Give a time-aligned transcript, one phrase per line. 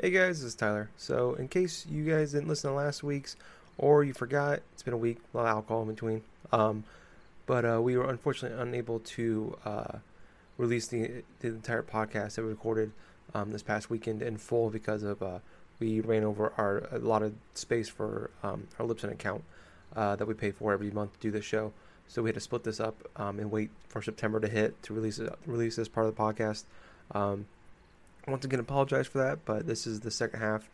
[0.00, 0.90] Hey guys, this is Tyler.
[0.96, 3.34] So, in case you guys didn't listen to last week's
[3.78, 6.22] or you forgot, it's been a week, a lot of alcohol in between.
[6.52, 6.84] Um,
[7.46, 9.98] but uh, we were unfortunately unable to uh,
[10.56, 12.92] release the, the entire podcast that we recorded
[13.34, 15.40] um, this past weekend in full because of uh,
[15.80, 19.42] we ran over our a lot of space for um, our Libsyn account
[19.96, 21.72] uh, that we pay for every month to do this show.
[22.06, 24.94] So we had to split this up um, and wait for September to hit to
[24.94, 26.66] release release this part of the podcast.
[28.26, 30.68] Once again, apologize for that, but this is the second half,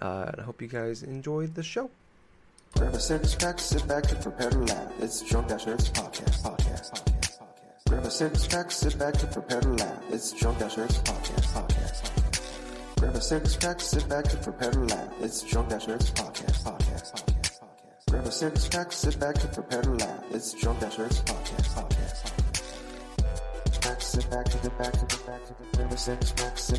[0.00, 1.90] uh, and I hope you guys enjoyed the show.
[2.76, 4.92] Grab a six pack, sit back and prepare to laugh.
[5.00, 7.38] It's Drunk Dash Nerds podcast, podcast, podcast, podcast.
[7.88, 10.02] Grab a six pack, sit back and prepare to laugh.
[10.10, 13.00] It's Drunk Dash Nerds podcast, podcast, podcast.
[13.00, 15.08] Grab a six pack, sit back and prepare to laugh.
[15.20, 17.60] It's Drunk Dash Nerds podcast, podcast, podcast, podcast.
[18.10, 20.24] Grab a six pack, sit back and prepare to laugh.
[20.32, 22.33] It's Drunk Dash Nerds podcast, podcast, podcast.
[24.04, 26.20] Sit back to the back to the back to the sit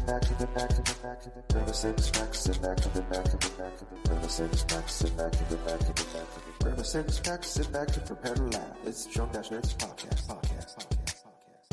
[0.06, 3.36] back to the back to the back to the sit back to the back to
[3.36, 7.72] the back to the sit back to the back to the back to the sit
[7.74, 8.77] back to prepare to laugh.
[8.86, 11.24] It's Drunk Dash Nerds podcast, podcast, podcast.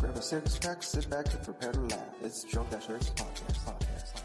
[0.00, 2.14] Grab a six pack, sit back to prepare to laugh.
[2.22, 4.22] It's Drunk Dash Nerds podcast, podcast.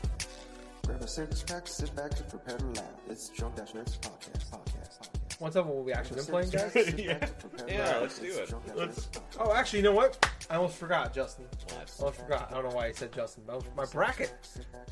[0.85, 2.85] Grab a six pack, sit back to prepare to laugh.
[3.09, 4.96] It's Drunk Dash Nerds podcast, podcast,
[5.37, 5.41] podcast.
[5.41, 5.65] What's up?
[5.67, 6.93] What we actually been playing, guys?
[6.97, 7.27] yeah,
[7.67, 8.53] Yeah, let's do it.
[8.75, 9.09] Let's.
[9.39, 10.29] Oh, actually, you know what?
[10.49, 11.45] I almost forgot, Justin.
[11.71, 12.49] I almost forgot.
[12.51, 13.43] I don't know why I said Justin.
[13.45, 14.33] But my bracket.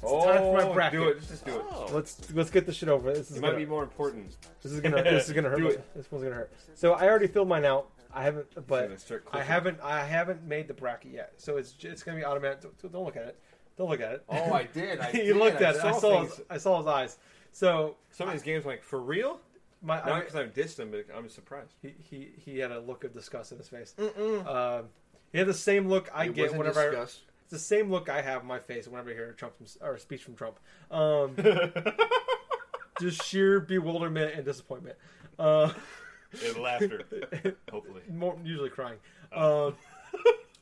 [0.03, 0.99] Oh, time for my oh, bracket.
[0.99, 1.17] do it.
[1.17, 1.65] Just, just do it.
[1.71, 1.89] Oh.
[1.91, 3.11] Let's let's get this shit over.
[3.13, 4.35] This is It gonna, might be more important.
[4.61, 5.57] this is gonna this is gonna hurt.
[5.59, 5.81] Do.
[5.95, 6.51] This one's gonna hurt.
[6.75, 7.89] So I already filled mine out.
[8.13, 8.89] I haven't, but
[9.33, 11.33] I haven't I haven't made the bracket yet.
[11.35, 12.61] So it's j- it's gonna be automatic.
[12.61, 13.39] Don't, don't look at it.
[13.77, 14.23] Don't look at it.
[14.29, 14.99] Oh, I did.
[14.99, 15.35] I he did.
[15.35, 15.83] looked I at it.
[15.83, 17.17] I saw saw his, I saw his eyes.
[17.51, 19.39] So Some of these games, I'm like for real.
[19.85, 21.73] My Not I, because I've dissed them, but I'm surprised.
[21.81, 23.93] he, he he had a look of disgust in his face.
[23.99, 24.85] Um,
[25.31, 27.21] he had the same look I It get wasn't whenever I, discussed.
[27.43, 29.67] It's the same look I have on my face whenever I hear a Trump from,
[29.87, 30.59] or a speech from Trump.
[30.89, 31.35] Um,
[32.99, 34.95] just sheer bewilderment and disappointment.
[35.37, 35.71] Uh,
[36.45, 37.01] and laughter.
[37.71, 38.97] Hopefully, more usually crying.
[39.33, 39.75] Um,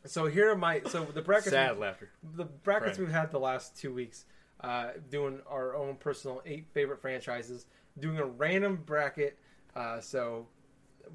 [0.06, 2.10] so here are my so the brackets sad laughter.
[2.36, 3.08] the brackets Crying.
[3.08, 4.26] we've had the last two weeks,
[4.62, 7.66] uh, doing our own personal eight favorite franchises,
[8.00, 9.38] doing a random bracket.
[9.76, 10.48] Uh, so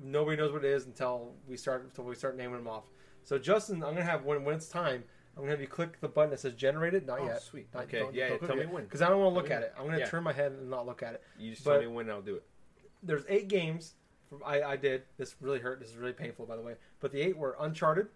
[0.03, 2.85] nobody knows what it is until we start until we start naming them off.
[3.25, 5.05] So Justin, I'm gonna have when when it's time.
[5.37, 7.07] I'm gonna have you click the button that says generated.
[7.07, 7.43] Not Oh, yet.
[7.43, 7.69] sweet.
[7.73, 8.85] Not, Okay, yeah, click tell me when.
[8.85, 9.73] Because I don't want to look at it.
[9.79, 10.07] I'm gonna Yeah.
[10.09, 11.23] turn my head and not look at it.
[11.39, 12.43] You just But- tell me when I'll do it.
[13.03, 13.95] There's eight games.
[14.29, 15.05] From, I, I did.
[15.17, 15.79] This really hurt.
[15.81, 16.75] This is really painful, by the way.
[17.01, 18.09] But the eight were Uncharted,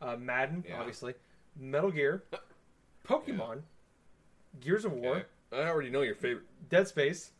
[0.00, 0.80] uh, Madden, Yeah.
[0.80, 1.14] obviously,
[1.56, 2.24] Metal Gear,
[3.04, 3.62] Pokemon,
[4.60, 5.26] Gears of War.
[5.52, 7.32] I already know your favorite, Dead Space,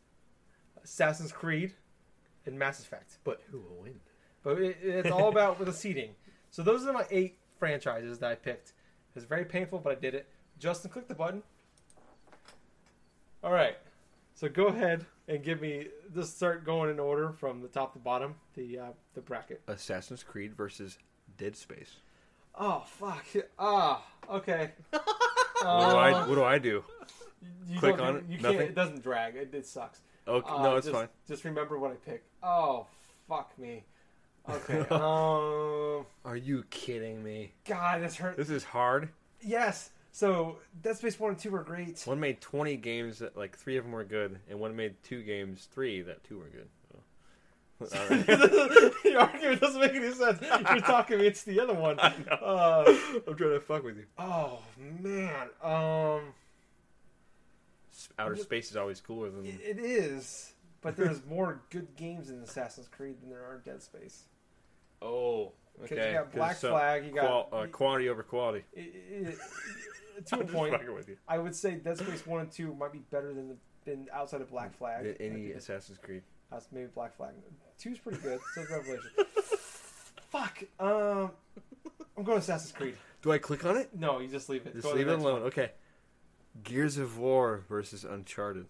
[0.83, 1.73] Assassin's Creed,
[2.45, 3.17] and Mass Effect.
[3.23, 3.99] but who will win?
[4.43, 6.11] But it, it's all about the seating.
[6.49, 8.73] So those are my eight franchises that I picked.
[9.15, 10.27] It's very painful, but I did it.
[10.59, 11.43] Justin, click the button.
[13.43, 13.77] All right.
[14.33, 15.87] So go ahead and give me.
[16.15, 18.35] Just start going in order from the top to bottom.
[18.55, 19.61] The uh, the bracket.
[19.67, 20.97] Assassin's Creed versus
[21.37, 21.97] Dead Space.
[22.55, 23.25] Oh fuck.
[23.59, 24.03] Ah.
[24.29, 24.71] okay.
[24.91, 25.01] What
[25.63, 26.11] do I?
[26.13, 26.83] Uh, What do I do?
[27.67, 28.23] you click don't- on it?
[28.29, 28.53] You can't.
[28.53, 28.67] Nothing?
[28.69, 29.35] It doesn't drag.
[29.35, 29.99] It, it sucks.
[30.27, 31.07] Okay, Uh, no, it's just, fine.
[31.27, 32.23] Just remember what I pick.
[32.43, 32.85] Oh
[33.27, 33.83] fuck me.
[34.49, 34.79] Okay.
[34.91, 36.05] um.
[36.25, 37.53] Are you kidding me?
[37.67, 38.37] God, this hurt.
[38.37, 39.09] This is hard.
[39.41, 39.91] Yes.
[40.11, 42.01] So Dead Space one and two were great.
[42.05, 45.23] One made 20 games that like three of them were good, and one made two
[45.23, 46.67] games, three that two were good.
[46.91, 46.97] So.
[47.97, 48.93] All right.
[49.05, 50.39] Your argument doesn't make any sense.
[50.41, 51.99] You're talking me it's the other one.
[51.99, 52.35] I know.
[52.35, 52.95] Uh,
[53.27, 54.05] I'm trying to fuck with you.
[54.19, 54.59] oh
[55.01, 55.47] man.
[55.63, 56.33] Um.
[58.19, 59.45] Outer space is always cooler than.
[59.45, 63.61] it- it is, but there's more good games in Assassin's Creed than there are in
[63.61, 64.23] Dead Space.
[65.01, 65.53] Oh,
[65.83, 66.09] okay.
[66.11, 67.05] you got Black 'Cause, uh, Flag.
[67.05, 68.63] You got qual- uh, quantity over quality.
[68.73, 69.37] it- it- it-
[70.27, 70.93] to a I'm just point.
[70.93, 71.17] with you.
[71.27, 74.41] I would say Dead Space one and two might be better than the than outside
[74.41, 75.03] of Black Flag.
[75.03, 76.21] Than any Assassin's Creed.
[76.51, 77.31] That's maybe Black Flag.
[77.79, 78.39] Two's pretty good.
[78.53, 79.09] So is Revelation.
[80.29, 80.63] Fuck.
[80.79, 81.31] Um,
[82.17, 82.95] I'm going Assassin's Creed.
[83.23, 83.89] Do I click on it?
[83.97, 84.73] No, you just leave it.
[84.73, 85.33] Just Go leave it alone.
[85.33, 85.41] one.
[85.43, 85.71] Okay.
[86.63, 88.65] Gears of War versus Uncharted.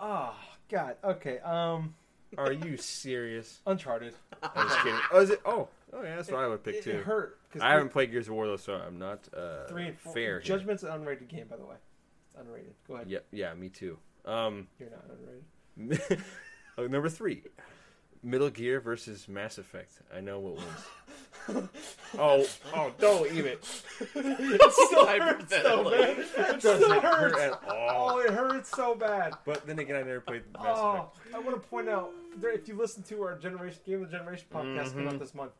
[0.00, 0.34] Oh
[0.70, 0.96] God.
[1.04, 1.38] Okay.
[1.40, 1.94] Um,
[2.38, 3.60] Are you serious?
[3.66, 4.14] Uncharted.
[4.42, 5.00] I'm just kidding.
[5.12, 5.40] Oh, is it?
[5.44, 6.90] Oh, oh yeah, that's what I would pick It, too.
[6.90, 7.38] it hurt.
[7.52, 10.12] 'cause I haven't played Gears of War though, so I'm not uh, three and four.
[10.12, 10.22] fair.
[10.22, 10.40] here.
[10.40, 11.76] Judgment's an unrated game, by the way.
[12.26, 12.72] It's unrated.
[12.86, 13.08] Go ahead.
[13.08, 13.98] Yeah, yeah, me too.
[14.24, 16.22] Um, You're not unrated.
[16.78, 17.42] oh, number three,
[18.26, 19.92] Metal Gear versus Mass Effect.
[20.14, 21.68] I know what wins.
[22.18, 23.52] oh, oh, don't even.
[24.00, 26.18] it still hurts so bad.
[26.18, 27.38] It still hurt hurts.
[27.38, 28.10] at all.
[28.10, 29.34] Oh, it hurts so bad.
[29.44, 31.34] But then again, I never played Mass Oh, Effect.
[31.36, 34.16] I want to point out there, if you listen to our generation game of the
[34.18, 35.12] generation podcast coming Mhm.
[35.14, 35.52] out this month,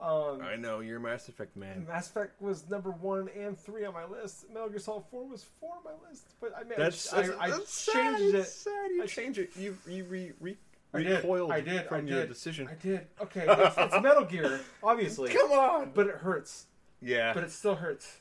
[0.00, 1.86] Um, I know you're a Mass Effect man.
[1.88, 4.48] Mass Effect was number one and three on my list.
[4.48, 7.36] Metal Gear Solid Four was four on my list, but I mean, That's, I, that's,
[7.38, 8.16] I, I that's sad.
[8.18, 8.52] changed It's it.
[8.52, 8.90] Sad.
[8.92, 9.50] You I- changed it.
[9.56, 10.56] You you re, re,
[10.94, 11.16] I did.
[11.16, 11.86] recoiled I did.
[11.86, 12.28] from I your did.
[12.28, 12.68] decision.
[12.68, 13.06] I did.
[13.20, 15.90] Okay, it's, it's Metal Gear, obviously, Come on.
[15.94, 16.66] but it hurts.
[17.00, 17.32] Yeah.
[17.32, 18.18] But it still hurts.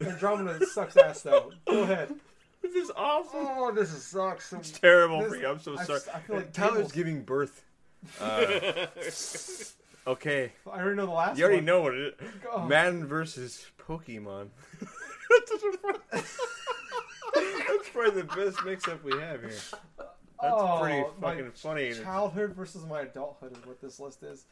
[0.00, 1.52] Andromeda sucks ass though.
[1.68, 2.12] Go ahead.
[2.62, 3.46] this is awesome.
[3.46, 4.52] Oh, this is sucks.
[4.52, 5.46] It's terrible for you.
[5.48, 6.00] I'm so sorry.
[6.12, 7.64] I feel like Tyler's giving birth.
[8.20, 8.86] Uh,
[10.10, 10.52] okay.
[10.70, 11.28] I already know the last.
[11.30, 11.38] One.
[11.38, 11.64] You already one.
[11.64, 12.28] know what it is.
[12.52, 12.66] Oh.
[12.66, 14.48] Madden versus Pokemon.
[15.30, 16.24] That's such a fun-
[17.68, 19.52] That's probably the best mix-up we have here.
[20.50, 21.94] That's Oh, pretty my fucking funny.
[21.94, 24.44] Childhood versus my adulthood is what this list is.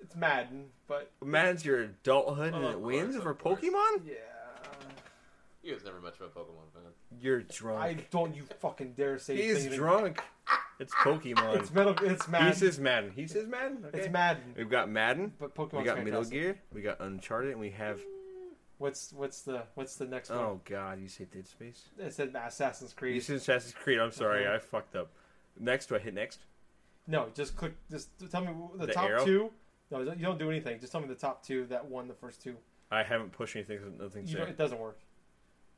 [0.00, 3.56] It's Madden, but Madden's your adulthood and Oh, it of wins course, for.
[3.56, 4.02] Pokemon?
[4.06, 4.14] yeah,
[5.62, 6.82] He was never much of a Pokemon fan.
[7.20, 7.80] You're drunk.
[7.80, 9.78] I don't you fucking dare say He's anything.
[9.78, 10.22] drunk.
[10.78, 11.56] It's Pokemon.
[11.56, 11.94] It's metal.
[12.02, 12.48] It's Madden.
[12.48, 13.12] he says Madden.
[13.16, 13.84] He says Madden.
[13.88, 13.98] Okay.
[13.98, 15.32] It's Madden, We've got Madden.
[15.38, 15.78] but Pokemon.
[15.78, 16.56] We got Metal Gear.
[16.72, 18.00] We got Uncharted, and we have.
[18.78, 20.44] What's what's the what's the next oh, one?
[20.44, 21.88] Oh God, you say Dead Space?
[21.98, 23.16] It said Assassin's Creed.
[23.16, 23.98] You said Assassin's Creed.
[23.98, 24.54] I'm sorry, Okay.
[24.54, 25.10] I fucked up.
[25.60, 26.40] Next, do I hit next?
[27.06, 27.74] No, just click.
[27.90, 29.24] Just tell me the, The top arrow?
[29.24, 29.50] two.
[29.90, 30.78] No, you don't do anything.
[30.80, 32.56] Just tell me the top two that won the first two.
[32.90, 33.78] I haven't pushed anything.
[33.80, 34.98] so Nothing's You don't, it doesn't work.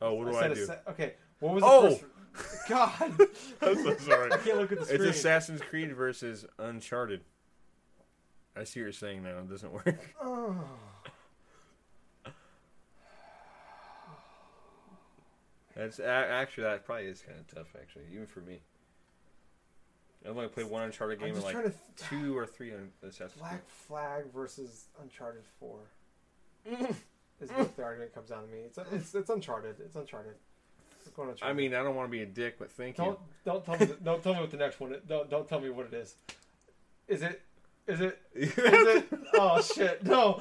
[0.02, 0.62] Oh, what do I, said do?
[0.62, 1.90] assa- okay, what was the Oh!
[1.94, 2.04] first?
[2.68, 2.92] God,
[3.62, 4.32] I'm so sorry.
[4.32, 5.02] I can't look at the screen.
[5.02, 7.20] It's Assassin's Creed versus Uncharted.
[8.56, 9.38] I see what you're saying now.
[9.38, 10.14] It doesn't work.
[10.22, 10.56] Oh.
[15.76, 17.68] That's a- actually that probably is kind of tough.
[17.80, 18.60] Actually, even for me.
[20.24, 21.62] I've only played one Uncharted game just like to.
[21.62, 22.72] Th- two or three
[23.02, 23.32] Assassin's.
[23.38, 25.78] Black Flag versus Uncharted Four.
[27.40, 28.58] is what the argument comes down to me.
[28.66, 29.76] It's it's it's Uncharted.
[29.80, 30.34] It's Uncharted.
[31.42, 33.18] I mean, I don't want to be a dick, but thank don't you.
[33.44, 34.92] don't tell me the, don't tell me what the next one.
[34.94, 35.02] Is.
[35.08, 36.14] Don't don't tell me what it is.
[37.08, 37.42] Is it?
[37.86, 38.18] Is it?
[38.34, 39.08] Is it?
[39.34, 40.04] Oh shit!
[40.04, 40.40] No,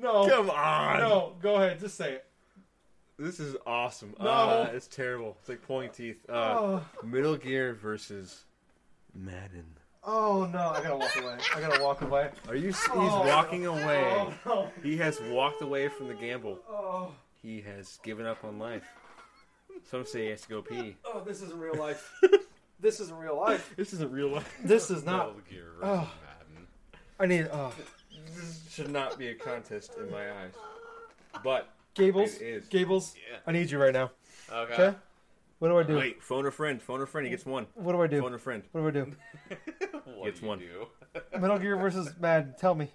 [0.00, 0.98] no, Come on.
[0.98, 1.32] no.
[1.40, 1.78] Go ahead.
[1.78, 2.24] Just say it.
[3.18, 4.14] This is awesome.
[4.18, 4.28] No.
[4.28, 5.36] Ah, it's terrible.
[5.40, 6.18] It's like pulling teeth.
[6.28, 8.44] Uh, Oh, Metal Gear versus
[9.18, 9.64] Madden.
[10.04, 10.70] oh no!
[10.70, 11.36] I gotta walk away.
[11.56, 12.30] I gotta walk away.
[12.48, 12.68] Are you?
[12.68, 13.26] He's Oh.
[13.26, 14.04] walking away.
[14.16, 14.70] Oh no!
[14.82, 16.58] He has walked away from the gamble.
[16.70, 17.12] Oh,
[17.42, 18.84] He has given up on life.
[19.90, 20.96] Some say he has to go pee.
[21.04, 21.20] oh!
[21.24, 22.12] This isn't real life.
[22.80, 23.72] this isn't real life.
[23.76, 24.58] This isn't real life.
[24.64, 25.28] This is not.
[25.28, 25.96] Metal Gear Oh.
[25.96, 26.66] versus Madden.
[27.20, 27.48] I need.
[27.52, 27.72] Oh,
[28.36, 30.52] This should not be a contest in my eyes.
[31.42, 32.34] But Gables.
[32.36, 32.66] It is.
[32.68, 33.14] Gables.
[33.30, 33.38] Yeah.
[33.46, 34.10] I need you right now.
[34.52, 34.74] Okay.
[34.74, 34.96] Okay.
[35.58, 35.96] What do I do?
[35.96, 36.80] wait, phone a friend.
[36.80, 37.26] Phone a friend.
[37.26, 37.66] He gets one.
[37.74, 38.20] What do I do?
[38.20, 38.62] Phone a friend.
[38.72, 39.12] What do I do?
[40.16, 40.58] What Gets do you one.
[40.58, 40.86] do?
[41.38, 42.54] Metal Gear versus Madden.
[42.58, 42.90] Tell me.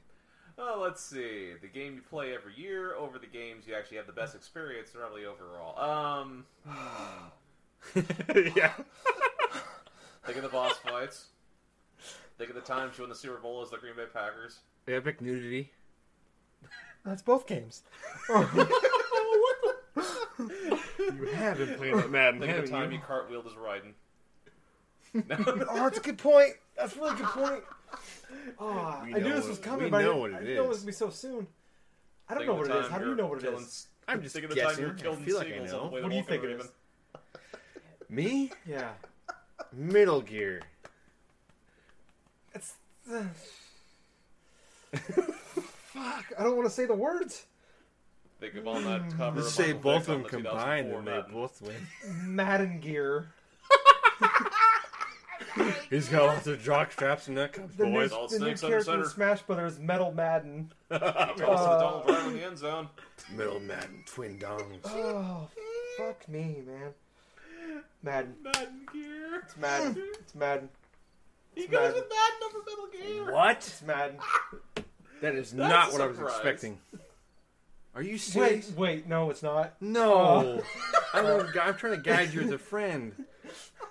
[0.58, 1.54] Oh, let's see.
[1.62, 4.90] The game you play every year over the games you actually have the best experience
[4.94, 5.80] probably overall.
[5.80, 6.46] Um,
[8.56, 8.74] yeah.
[10.26, 11.28] think of the boss fights.
[12.38, 14.60] Think of the times you won the Super Bowl as the Green Bay Packers.
[14.88, 15.72] Epic nudity.
[17.06, 17.84] That's both games.
[21.06, 22.98] You have been playing that Madden, Think of the time you?
[22.98, 23.94] you cartwheeled as Raiden.
[25.70, 26.54] Oh, that's a good point.
[26.78, 27.64] That's a really good point.
[28.60, 30.56] Oh, I knew this what- was coming, but I know didn't- what it I didn't
[30.56, 30.70] know it is.
[30.70, 31.48] was gonna be so soon.
[32.30, 32.84] I don't Think know of what the it is.
[32.86, 33.88] time How do you you're know what it killing- is?
[34.08, 34.76] I'm just Think of the guessing.
[34.76, 35.90] time you were I killing feel like I seagulls on the know.
[35.90, 36.66] way to What do you Vulcan think it Raven.
[36.66, 38.10] is?
[38.10, 38.52] Me?
[38.66, 38.94] Yeah.
[39.72, 40.62] Metal Gear.
[42.56, 42.74] It's.
[44.94, 46.26] Fuck!
[46.38, 47.46] I don't want to say the words.
[48.44, 49.40] Think of on that cover.
[49.40, 51.76] Let's say Uncle both of them the combined and they both win.
[52.36, 53.30] Madden gear.
[55.90, 58.64] He's got lots of jock straps and that comes, The new, all the new snakes
[58.66, 59.10] under character in.
[59.10, 60.74] Smash Brothers, Metal Madden.
[60.92, 62.90] He tossed Uh, the Donald Brown in the end zone.
[63.34, 64.80] Metal Madden, twin dongs.
[64.84, 65.48] Oh,
[65.98, 66.92] fuck me, man.
[68.02, 68.36] Madden.
[68.44, 69.42] Madden gear.
[69.46, 70.04] It's Madden.
[70.20, 70.68] It's Madden.
[71.56, 71.96] He It's goes Madden.
[71.96, 72.88] with Madden over Metal
[73.24, 73.34] Gear.
[73.34, 73.58] What?
[73.58, 74.18] It's Madden.
[75.22, 76.78] That is That's not a what I was expecting.
[77.96, 78.70] Are you Wait, serious?
[78.70, 79.76] wait, wait, no, it's not.
[79.82, 80.14] No.
[80.16, 80.62] Uh,
[81.14, 81.26] I'm,
[81.62, 83.14] I'm trying to guide you as a friend.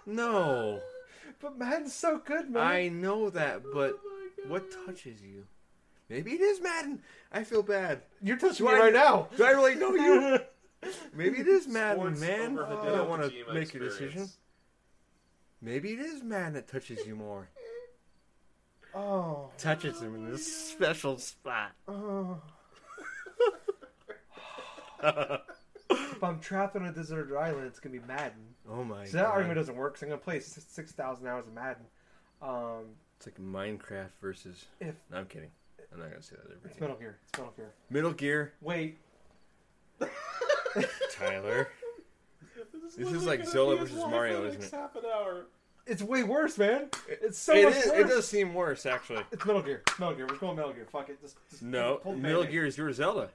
[0.06, 0.80] No.
[1.40, 2.62] But Madden's so good, man.
[2.62, 3.99] I know that, oh but
[4.49, 5.44] what touches you?
[6.09, 7.00] Maybe it is Madden.
[7.32, 8.02] I feel bad.
[8.21, 9.28] You're touching Do me I- right now.
[9.37, 10.40] Do I really know you?
[11.14, 12.59] Maybe it is Madden, Sports man.
[12.59, 14.28] over I Hideo don't want to Kojima make a decision.
[15.61, 17.49] Maybe it is Madden that touches you more.
[18.94, 21.71] Oh, Touches him in this special spot.
[21.87, 22.40] oh.
[25.02, 28.54] if I'm trapped on a deserted island, it's gonna be Madden.
[28.71, 29.32] Oh my So that god.
[29.32, 29.97] argument doesn't work.
[29.99, 31.85] So I'm gonna play six thousand hours of Madden.
[32.40, 32.85] Um,
[33.18, 34.66] It's like Minecraft versus.
[34.80, 35.50] if No, I'm kidding.
[35.92, 36.50] I'm not gonna say that.
[36.64, 36.80] it's Ever.
[36.80, 37.73] Metal Gear, it's Metal Gear.
[37.90, 38.99] Metal Gear, Wait,
[41.12, 41.68] Tyler.
[42.85, 44.71] This This is like Zelda versus Mario, isn't it?
[44.71, 45.47] Half an hour.
[45.87, 46.88] It's way worse, man.
[47.09, 47.99] It's so It much is- worse.
[47.99, 49.25] It does seem worse, actually.
[49.32, 49.82] It's Metal Gear.
[49.88, 50.26] It's Metal Gear.
[50.30, 50.87] We're going Metal Gear.
[50.90, 51.21] Fuck it.
[51.21, 53.30] Just, just No, pull, pull Metal Gear is your Zelda.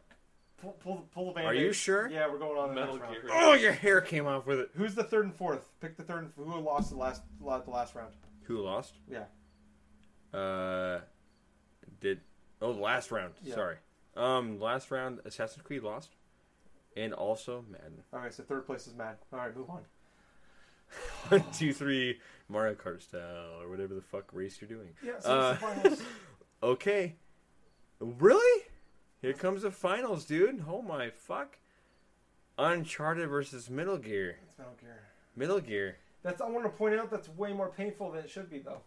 [0.62, 2.10] Pull, pull, pull the band Are you sure?
[2.10, 3.32] Yeah, we're going on the Metal next round.
[3.32, 4.70] Oh, your hair came off with it.
[4.76, 5.70] Who's the third and fourth?
[5.82, 6.24] Pick the third.
[6.24, 8.12] And, who lost the last la- the last round?
[8.44, 8.94] Who lost?
[9.08, 9.26] Yeah.
[10.38, 11.02] Uh,
[12.02, 12.22] did
[12.62, 13.34] oh the last round?
[13.44, 13.56] Yeah.
[13.56, 13.76] Sorry.
[14.16, 16.16] Um, last round Assassin's Creed lost,
[16.96, 18.02] and also Madden.
[18.12, 19.18] All right, so third place is mad.
[19.32, 19.82] All right, move on.
[21.30, 24.90] One, two, three, Mario Kart style or whatever the fuck race you're doing.
[25.04, 26.02] Yeah, so Uh, the finals.
[26.64, 27.16] Okay.
[28.00, 28.64] Really?
[29.22, 30.64] Here comes the finals, dude.
[30.68, 31.58] Oh my fuck.
[32.58, 34.38] Uncharted versus Metal Gear.
[34.48, 35.00] It's Metal Gear.
[35.36, 35.98] Metal Gear.
[36.24, 38.82] That's I want to point out that's way more painful than it should be though.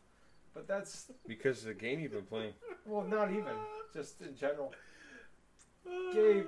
[0.55, 2.53] But that's Because of the game you've been playing.
[2.87, 3.55] well, not even
[3.95, 4.73] just in general.
[6.13, 6.45] Gabe,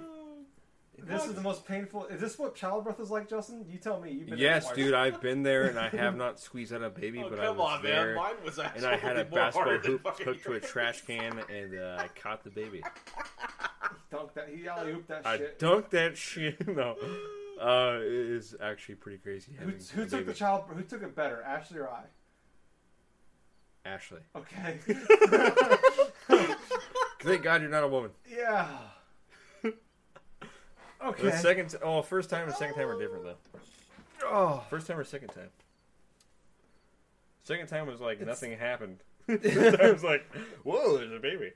[1.04, 2.06] this is the most painful.
[2.06, 3.64] Is this what childbirth is like, Justin?
[3.68, 4.10] You tell me.
[4.10, 4.76] You've been Yes, twice.
[4.76, 7.46] dude, I've been there and I have not squeezed out a baby, Oh, but I
[7.46, 8.06] come was on, there.
[8.06, 8.16] man.
[8.16, 10.50] Mine was actually and I had a more basketball harder than hoop fucking hooked to
[10.50, 10.64] a yours.
[10.68, 12.82] trash can, and uh, I caught the baby.
[14.12, 14.48] Dunk that.
[14.54, 15.58] He alley ooped that I shit.
[15.58, 16.66] dunked that shit.
[16.76, 16.96] No,
[17.60, 19.52] uh, it is actually pretty crazy.
[19.58, 20.34] Who, Having who a took the baby.
[20.34, 20.64] child?
[20.68, 22.02] Who took it better, Ashley or I?
[23.88, 24.20] Ashley.
[24.36, 24.78] Okay.
[27.20, 28.10] Thank God you're not a woman.
[28.30, 28.68] yeah.
[31.04, 31.22] Okay.
[31.22, 33.36] The second, t- oh, first time and second time are different though.
[34.24, 34.62] oh.
[34.70, 35.48] First time or second time?
[37.42, 38.98] Second time was like nothing happened.
[39.26, 40.24] First time was like,
[40.62, 41.52] whoa, there's a baby.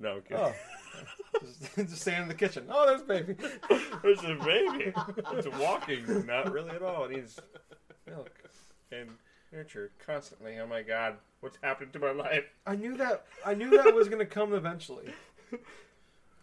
[0.00, 0.34] No, okay.
[0.36, 0.54] Oh.
[1.40, 2.66] just, just staying in the kitchen.
[2.68, 3.36] Oh, there's baby.
[4.02, 4.92] There's a baby.
[5.32, 6.26] It's walking.
[6.26, 7.04] Not really at all.
[7.04, 7.38] It needs
[8.06, 8.30] milk
[8.90, 9.10] and
[9.52, 10.58] nurture constantly.
[10.58, 12.44] Oh my god, what's happened to my life?
[12.66, 13.26] I knew that.
[13.44, 15.12] I knew that was gonna come eventually.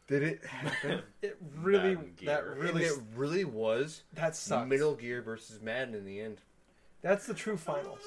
[0.08, 1.01] Did it happen?
[1.22, 1.96] It really.
[1.96, 2.56] That Gear.
[2.58, 2.84] really.
[2.86, 4.70] it really was That sucks.
[4.70, 6.41] Metal Gear versus Madden in the end.
[7.01, 8.01] That's the true finals.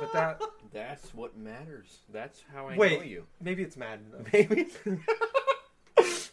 [0.00, 0.40] But that
[0.72, 1.98] That's what matters.
[2.12, 2.98] That's how I Wait.
[2.98, 3.26] know you.
[3.40, 4.24] maybe it's Madden though.
[4.32, 4.66] Maybe.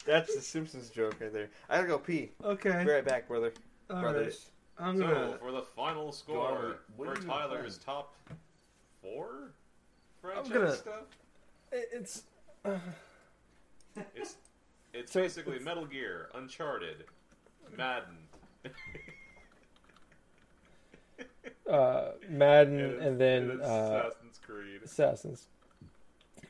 [0.06, 1.50] That's the Simpsons joke right there.
[1.70, 2.32] I gotta go pee.
[2.44, 2.84] Okay.
[2.84, 3.54] Be right back, brother.
[3.90, 4.50] All Brothers.
[4.80, 4.88] right.
[4.88, 5.38] I'm So gonna.
[5.40, 8.16] for the final score Garber, what for are you Tyler's top
[9.02, 9.52] four
[10.22, 11.04] franchise gonna- stuff,
[11.72, 12.24] uh, It's.
[14.16, 14.38] it's
[14.94, 17.06] it's So basically it's- Metal Gear, Uncharted,
[17.78, 18.18] Madden,
[21.70, 24.82] Uh, Madden and then it's uh, Assassin's Creed.
[24.84, 25.48] Assassin's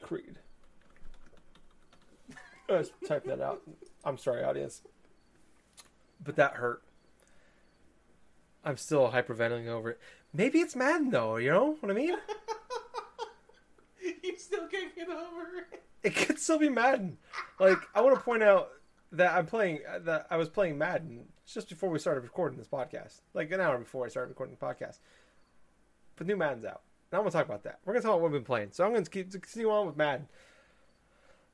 [0.01, 0.39] Creed.
[2.69, 3.61] Let's type that out.
[4.05, 4.81] I'm sorry, audience.
[6.23, 6.81] But that hurt.
[8.63, 9.99] I'm still hyperventilating over it.
[10.33, 12.15] Maybe it's Madden though, you know what I mean?
[14.23, 15.83] you still can't get over it.
[16.03, 17.17] It could still be Madden.
[17.59, 18.69] Like I want to point out
[19.11, 23.21] that I'm playing that I was playing Madden just before we started recording this podcast,
[23.33, 24.99] like an hour before I started recording the podcast.
[26.15, 26.81] But new Madden's out.
[27.11, 27.79] Now I'm gonna talk about that.
[27.83, 28.69] We're gonna talk about what we've been playing.
[28.71, 30.27] So I'm gonna keep continue on with Madden.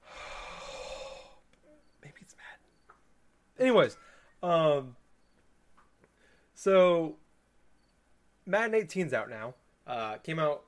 [2.03, 2.98] Maybe it's Madden.
[3.60, 3.98] Anyways,
[4.44, 4.96] um,
[6.53, 7.15] so
[8.46, 9.56] Madden 18's out now.
[9.86, 10.63] Uh, came out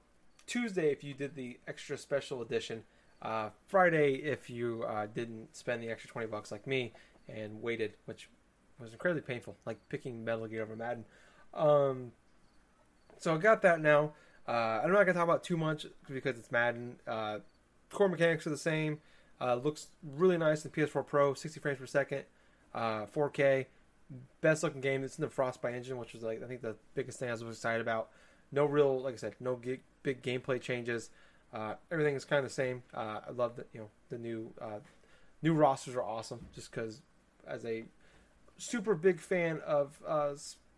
[0.48, 2.84] Tuesday if you did the extra special edition.
[3.22, 6.94] Uh, Friday if you uh, didn't spend the extra 20 bucks like me
[7.28, 8.30] and waited, which
[8.80, 11.06] was incredibly painful, like picking Metal Gear over Madden.
[11.54, 12.12] Um,
[13.18, 14.14] so I got that now.
[14.48, 16.98] Uh, I'm not gonna talk about too much because it's Madden.
[17.08, 17.40] Uh,
[17.92, 19.00] core mechanics are the same.
[19.42, 22.24] Uh, looks really nice in PS4 Pro, 60 frames per second,
[22.74, 23.68] uh, 4K.
[24.42, 25.04] Best looking game.
[25.04, 27.42] It's in the Frostbite engine, which was like I think the biggest thing I was
[27.44, 28.10] excited about.
[28.52, 31.12] No real, like I said, no gi- big gameplay changes.
[31.54, 32.84] Uh, everything is kind of the same.
[32.94, 34.80] Uh, I love that you know the new uh,
[35.44, 36.48] new rosters are awesome.
[36.54, 37.02] Just because
[37.48, 37.84] as a
[38.60, 40.34] super big fan of uh,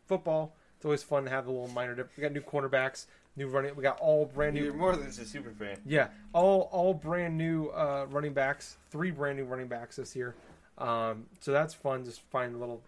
[0.07, 1.95] football, it's always fun to have a little minor.
[1.95, 2.09] Dip.
[2.15, 3.75] We got new cornerbacks, new running.
[3.75, 4.63] We got all brand new.
[4.63, 5.77] You're more than just a super fan.
[5.85, 8.77] Yeah, all all brand new uh, running backs.
[8.89, 10.35] Three brand new running backs this year.
[10.77, 12.05] Um, so that's fun.
[12.05, 12.81] Just find little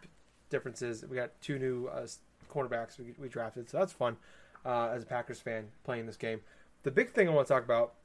[0.49, 1.05] differences.
[1.07, 2.07] We got two new uh,
[2.51, 4.17] cornerbacks we, we drafted, so that's fun.
[4.65, 6.39] Uh, as a Packers fan playing this game,
[6.83, 7.95] the big thing I want to talk about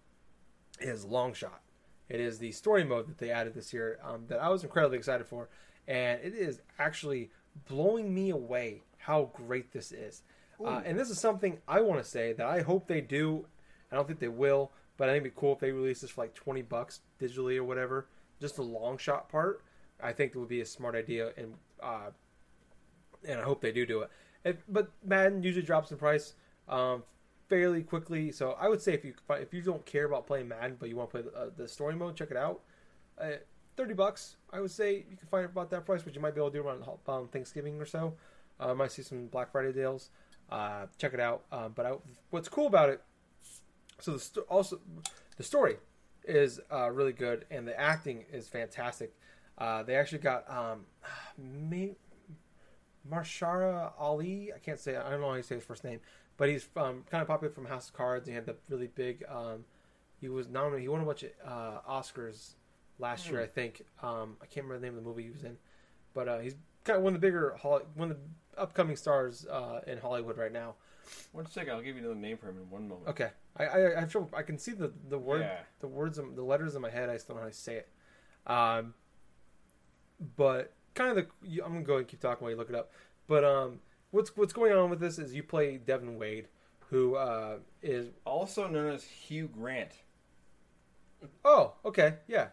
[0.80, 1.61] is long shot.
[2.09, 4.99] It is the story mode that they added this year um, that I was incredibly
[4.99, 5.49] excited for,
[5.88, 7.30] and it is actually
[7.66, 10.23] blowing me away how great this is.
[10.64, 13.47] Uh, and this is something I want to say that I hope they do.
[13.90, 16.11] I don't think they will, but I think it'd be cool if they release this
[16.11, 18.07] for like twenty bucks digitally or whatever.
[18.40, 19.64] Just the long shot part,
[20.02, 22.11] I think it would be a smart idea, and uh,
[23.26, 24.11] and I hope they do do it.
[24.45, 26.35] If, but Madden usually drops in price
[26.68, 27.04] um,
[27.49, 30.76] fairly quickly, so I would say if you if you don't care about playing Madden
[30.78, 32.61] but you want to play the, uh, the story mode, check it out.
[33.78, 36.20] Uh, Thirty bucks, I would say you can find it about that price, but you
[36.20, 38.14] might be able to do around, on Thanksgiving or so.
[38.58, 40.11] Uh, might see some Black Friday deals.
[40.50, 41.44] Uh, check it out.
[41.52, 41.92] Um, but I,
[42.30, 43.02] what's cool about it?
[44.00, 44.80] So the sto- also
[45.37, 45.76] the story
[46.25, 49.14] is uh, really good, and the acting is fantastic.
[49.56, 50.87] Uh, they actually got um,
[51.38, 51.94] me,
[53.08, 54.52] Marshara Ali.
[54.54, 54.97] I can't say.
[54.97, 56.00] I don't know how you say his first name,
[56.37, 58.26] but he's um, kind of popular from House of Cards.
[58.28, 59.25] He had the really big.
[59.28, 59.64] Um,
[60.20, 60.82] he was nominated.
[60.82, 62.54] He won a bunch of uh, Oscars
[62.99, 63.83] last year, I think.
[64.02, 65.57] Um, I can't remember the name of the movie he was in,
[66.14, 67.57] but uh, he's kind of one of the bigger,
[67.95, 70.75] one of the upcoming stars uh, in Hollywood right now.
[71.33, 73.09] One second, I'll give you another name for him in one moment.
[73.09, 74.31] Okay, I I, I have trouble.
[74.35, 75.61] I can see the the word, Yeah.
[75.81, 77.09] the words, in- the letters in my head.
[77.09, 77.88] I still don't know how to say it.
[78.47, 78.95] Um,
[80.37, 82.93] but kind of the I'm gonna go and keep talking while you look it up.
[83.26, 86.49] But um, what's what's going on with this is you play Devin Wade,
[86.90, 89.93] who uh, is Also known as Hugh Grant.
[91.45, 92.49] oh okay yeah,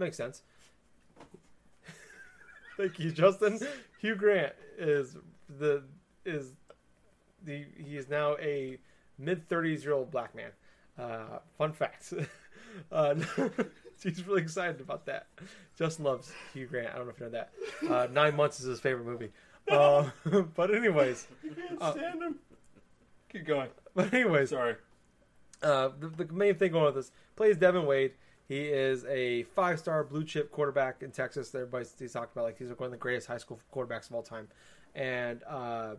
[0.00, 0.42] makes sense.
[2.76, 3.60] Thank you, Justin.
[4.00, 5.16] Hugh Grant is
[5.58, 5.82] the
[6.24, 6.52] is
[7.44, 8.78] the he is now a
[9.18, 10.50] mid thirties year old black man.
[10.98, 12.12] Uh, fun fact.
[12.92, 13.14] uh,
[14.02, 15.26] he's really excited about that.
[15.78, 16.88] Justin loves Hugh Grant.
[16.94, 17.52] I don't know if you know that.
[17.88, 19.30] Uh, Nine Months is his favorite movie.
[19.70, 20.08] Uh,
[20.56, 21.26] but anyways,
[21.80, 22.34] Uh, Stand him.
[23.30, 23.68] Keep going.
[23.94, 24.74] but anyways, Sorry.
[25.62, 28.12] uh, the, the main thing going with this plays Devin Wade.
[28.50, 31.50] He is a five-star blue chip quarterback in Texas.
[31.50, 34.16] That everybody's he's talking about like he's one of the greatest high school quarterbacks of
[34.16, 34.48] all time,
[34.92, 35.94] and uh,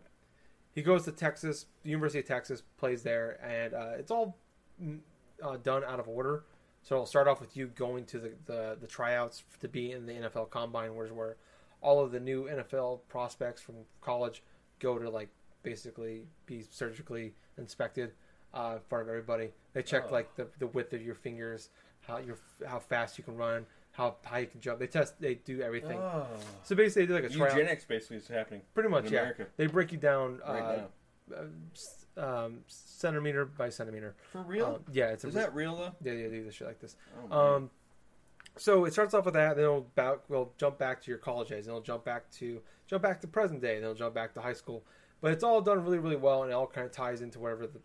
[0.75, 4.36] he goes to Texas, the University of Texas, plays there, and uh, it's all
[4.84, 5.00] mm,
[5.41, 6.43] uh, done out of order.
[6.84, 10.05] So I'll start off with you going to the, the, the tryouts to be in
[10.05, 11.38] the NFL Combine, where where
[11.79, 14.43] all of the new NFL prospects from college
[14.79, 15.29] go to like
[15.63, 18.12] basically be surgically inspected
[18.53, 19.51] uh, in front of everybody.
[19.72, 20.12] They check Oh.
[20.12, 21.70] like the, the width of your fingers,
[22.08, 24.79] how your how fast you can run, how high you can jump.
[24.79, 26.00] They test, they do everything.
[26.00, 26.27] Oh.
[26.63, 27.55] So basically, they do like a tryout.
[27.55, 28.62] Eugenics basically is happening.
[28.74, 29.20] Pretty much, in yeah.
[29.20, 30.84] America They break you down right
[31.34, 31.36] uh,
[32.17, 34.15] uh, um, centimeter by centimeter.
[34.31, 34.65] For real?
[34.65, 35.93] Um, yeah, it's a is that real though?
[36.03, 36.96] yeah, yeah, they do this shit like this.
[37.29, 37.55] Oh.
[37.55, 37.70] Um,
[38.58, 39.55] so it starts off with that.
[39.55, 41.65] Then it'll back, we'll jump back to your college days.
[41.65, 43.75] Then it'll jump back to jump back to present day.
[43.75, 44.84] Then it'll jump back to high school.
[45.22, 47.67] But it's all done really, really well, and it all kind of ties into whatever
[47.67, 47.79] the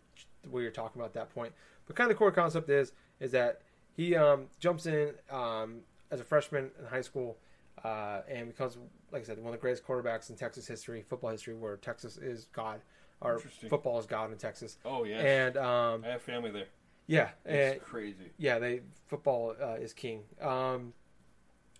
[0.49, 1.53] what you're talking about at that point.
[1.85, 3.61] But kind of the core concept is is that
[3.97, 5.81] he um, jumps in um,
[6.11, 7.37] as a freshman in high school
[7.83, 8.77] uh, and becomes,
[9.11, 12.17] like I said, one of the greatest quarterbacks in Texas history, football history, where Texas
[12.17, 12.79] is God,
[13.21, 14.77] or football is God in Texas.
[14.85, 15.17] oh yeah.
[15.19, 16.67] And um, I have family there.
[17.07, 18.31] yeah, It's and crazy.
[18.37, 20.21] yeah, they football uh, is king.
[20.41, 20.93] Um,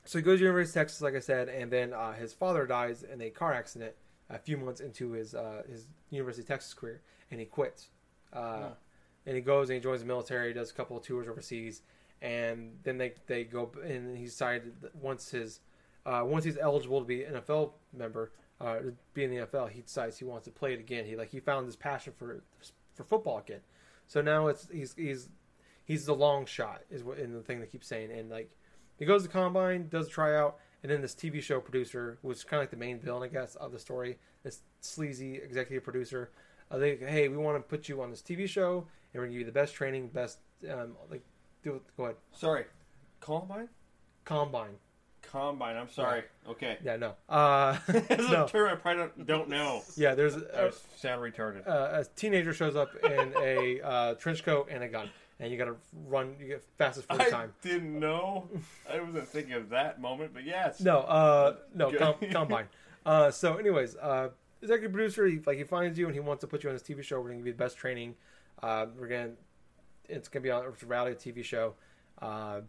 [0.06, 2.66] so he goes to University of Texas, like I said, and then uh, his father
[2.66, 3.94] dies in a car accident
[4.30, 7.02] a few months into his uh, his University of Texas career,
[7.32, 7.90] and he quits.
[8.34, 8.70] Uh, Huh.
[9.26, 11.82] And he goes and he joins the military, does a couple of tours overseas,
[12.22, 15.60] and then they they go and he decided once his
[16.06, 18.78] uh, once he's eligible to be an NFL member, uh,
[19.14, 21.06] be in the NFL, he decides he wants to play it again.
[21.06, 22.44] He like he found his passion for
[22.94, 23.62] for football again.
[24.08, 25.30] So now it's he's he's
[25.88, 28.52] he's the long shot is what in the thing they keep saying and like
[29.00, 32.44] he goes to combine does a tryout and then this tv show producer which is
[32.44, 36.30] kind of like the main villain i guess of the story this sleazy executive producer
[36.70, 39.32] uh, they hey we want to put you on this tv show and we're gonna
[39.32, 41.24] give you the best training best um like
[41.72, 42.66] do it go ahead Sorry.
[43.20, 43.70] Combine?
[44.26, 44.76] combine
[45.24, 45.76] Combine.
[45.76, 46.24] I'm sorry.
[46.48, 46.78] Okay.
[46.84, 49.84] yeah no uh This is no a term I probably don't, don't know.
[49.98, 51.66] yeah there's I a, was sound retarded.
[51.68, 55.58] a, a teenager shows up in a uh, trench coat and a gun and you
[55.58, 55.76] gotta
[56.08, 58.48] run you get fastest first I time didn't know.
[58.92, 60.80] I wasn't thinking of that moment, but yes.
[60.80, 62.00] No, uh, no, Good.
[62.00, 62.66] com- combine.
[63.06, 64.30] Uh, so, anyways, uh,
[64.64, 66.82] executive producer, he, like he finds you and he wants to put you on his
[66.82, 67.18] TV show.
[67.22, 68.16] We're gonna give you the best training.
[68.64, 69.32] Uh, we're gonna,
[70.10, 71.74] it's gonna be on it's a reality TV show.
[72.22, 72.62] Uh,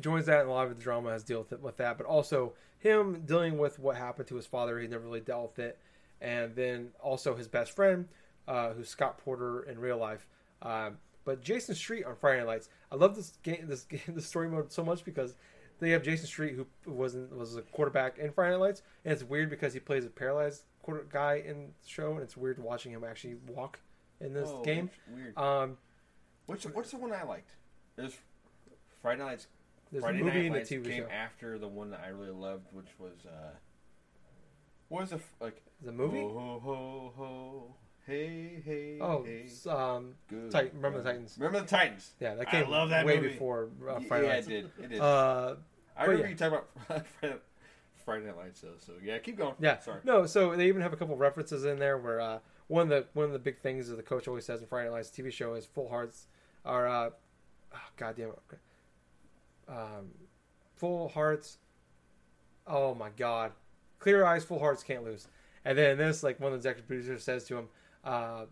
[0.00, 2.52] joins that, and a lot of the drama has dealt with, with that, but also
[2.78, 4.78] him dealing with what happened to his father.
[4.78, 5.78] He never really dealt with it,
[6.20, 8.08] and then also his best friend,
[8.46, 10.26] uh, who's Scott Porter in real life.
[10.62, 12.68] Um, but Jason Street on Friday Night Lights.
[12.92, 15.34] I love this game, this game, this story mode so much because
[15.80, 19.24] they have Jason Street who wasn't was a quarterback in Friday Night Lights, and it's
[19.24, 22.92] weird because he plays a paralyzed quarter guy in the show, and it's weird watching
[22.92, 23.80] him actually walk
[24.20, 24.88] in this Oh, game.
[25.14, 25.36] Weird.
[25.36, 25.76] Um,
[26.46, 27.50] What's what's the one I liked?
[27.96, 28.16] There's
[29.02, 29.46] Friday Night's
[29.92, 31.08] there's Friday a movie Night and a Lights TV came show.
[31.10, 33.50] after the one that I really loved, which was uh,
[34.88, 36.20] what was the f- like The movie?
[36.20, 37.74] Ho ho ho ho,
[38.06, 39.44] hey hey Oh, hey.
[39.46, 40.50] s- um, Good.
[40.50, 41.36] Tit- remember the Titans?
[41.38, 42.12] Remember the Titans?
[42.20, 43.28] yeah, that I came love that way movie.
[43.30, 44.46] before uh, Y- Friday yeah, Nights.
[44.46, 44.84] it did.
[44.84, 45.00] It did.
[45.00, 45.54] Uh,
[45.96, 46.30] I but remember yeah.
[46.30, 47.36] you talking about Friday,
[48.04, 48.68] Friday Night Lights though.
[48.78, 49.54] So yeah, keep going.
[49.58, 49.78] Yeah.
[49.80, 50.00] Sorry.
[50.04, 53.06] No, so they even have a couple references in there where uh, one of the
[53.14, 55.32] one of the big things that the coach always says in Friday Night Lights TV
[55.32, 56.26] show is full hearts
[56.66, 57.10] are uh,
[57.74, 58.58] oh, goddamn it,
[59.68, 60.10] um,
[60.76, 61.58] full hearts.
[62.66, 63.52] Oh my god,
[63.98, 65.28] clear eyes, full hearts can't lose.
[65.64, 67.68] And then this, like one of the executive producers says to him,
[68.04, 68.44] uh,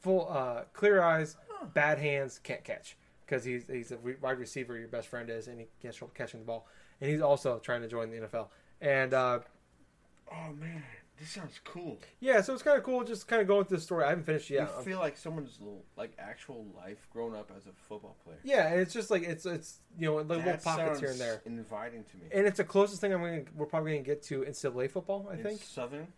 [0.00, 1.36] full uh, clear eyes,
[1.74, 4.78] bad hands, can't catch because he's he's a wide receiver.
[4.78, 6.66] Your best friend is, and he can't trouble catching the ball.
[7.00, 8.48] And he's also trying to join the NFL.
[8.80, 9.40] And uh,
[10.32, 10.82] Oh man,
[11.22, 11.98] this sounds cool.
[12.20, 13.04] yeah, so it's kind of cool.
[13.04, 14.04] Just kind of going through the story.
[14.04, 14.68] I haven't finished yet.
[14.78, 15.58] You feel like someone's
[15.96, 18.38] like actual life grown up as a football player.
[18.42, 21.18] yeah, and it's just like it's it's you know like little That pockets here and
[21.18, 21.42] sounds there.
[21.46, 22.24] Inviting to me.
[22.32, 25.28] And it's the closest thing I'm gonna we're probably gonna get to NCAA football.
[25.30, 25.62] I In think.
[25.62, 26.08] Southern,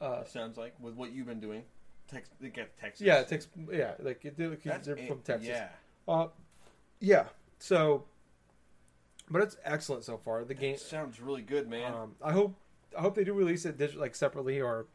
[0.00, 1.62] Uh, it sounds like with what you've been doing.
[2.08, 3.06] Tex- they get Texas.
[3.06, 5.48] yeah, it takes yeah like it, it, That's they're in- from Texas.
[5.48, 5.68] Yeah.
[6.08, 6.28] Uh,
[7.00, 7.24] yeah.
[7.58, 8.04] So,
[9.30, 10.44] but it's excellent so far.
[10.44, 10.76] The game.
[10.76, 11.92] Sounds really good, man.
[11.92, 12.54] Um, I hope
[12.96, 14.86] I hope they do release it dig- like separately or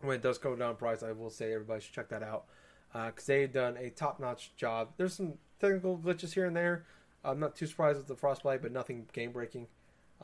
[0.00, 1.02] when it does go down in price.
[1.02, 2.44] I will say everybody should check that out
[2.92, 4.90] because they've done a top notch job.
[4.96, 6.86] There's some technical glitches here and there.
[7.24, 9.66] I'm not too surprised with the frostbite, but nothing game breaking.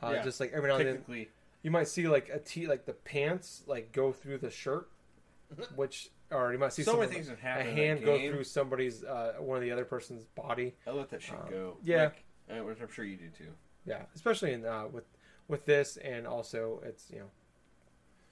[0.01, 0.23] Uh, Yeah.
[0.23, 1.25] Just like every now and then,
[1.63, 4.89] you might see like a t like the pants like go through the shirt,
[5.75, 7.67] which or you might see so many things that a happen.
[7.67, 10.75] in hand go through somebody's uh, one of the other person's body.
[10.87, 11.77] I let that shit um, go.
[11.83, 12.03] yeah.
[12.05, 13.51] Like, uh, which I'm sure you do too.
[13.85, 15.05] Yeah, especially in uh, with
[15.47, 17.29] with this, and also it's you know,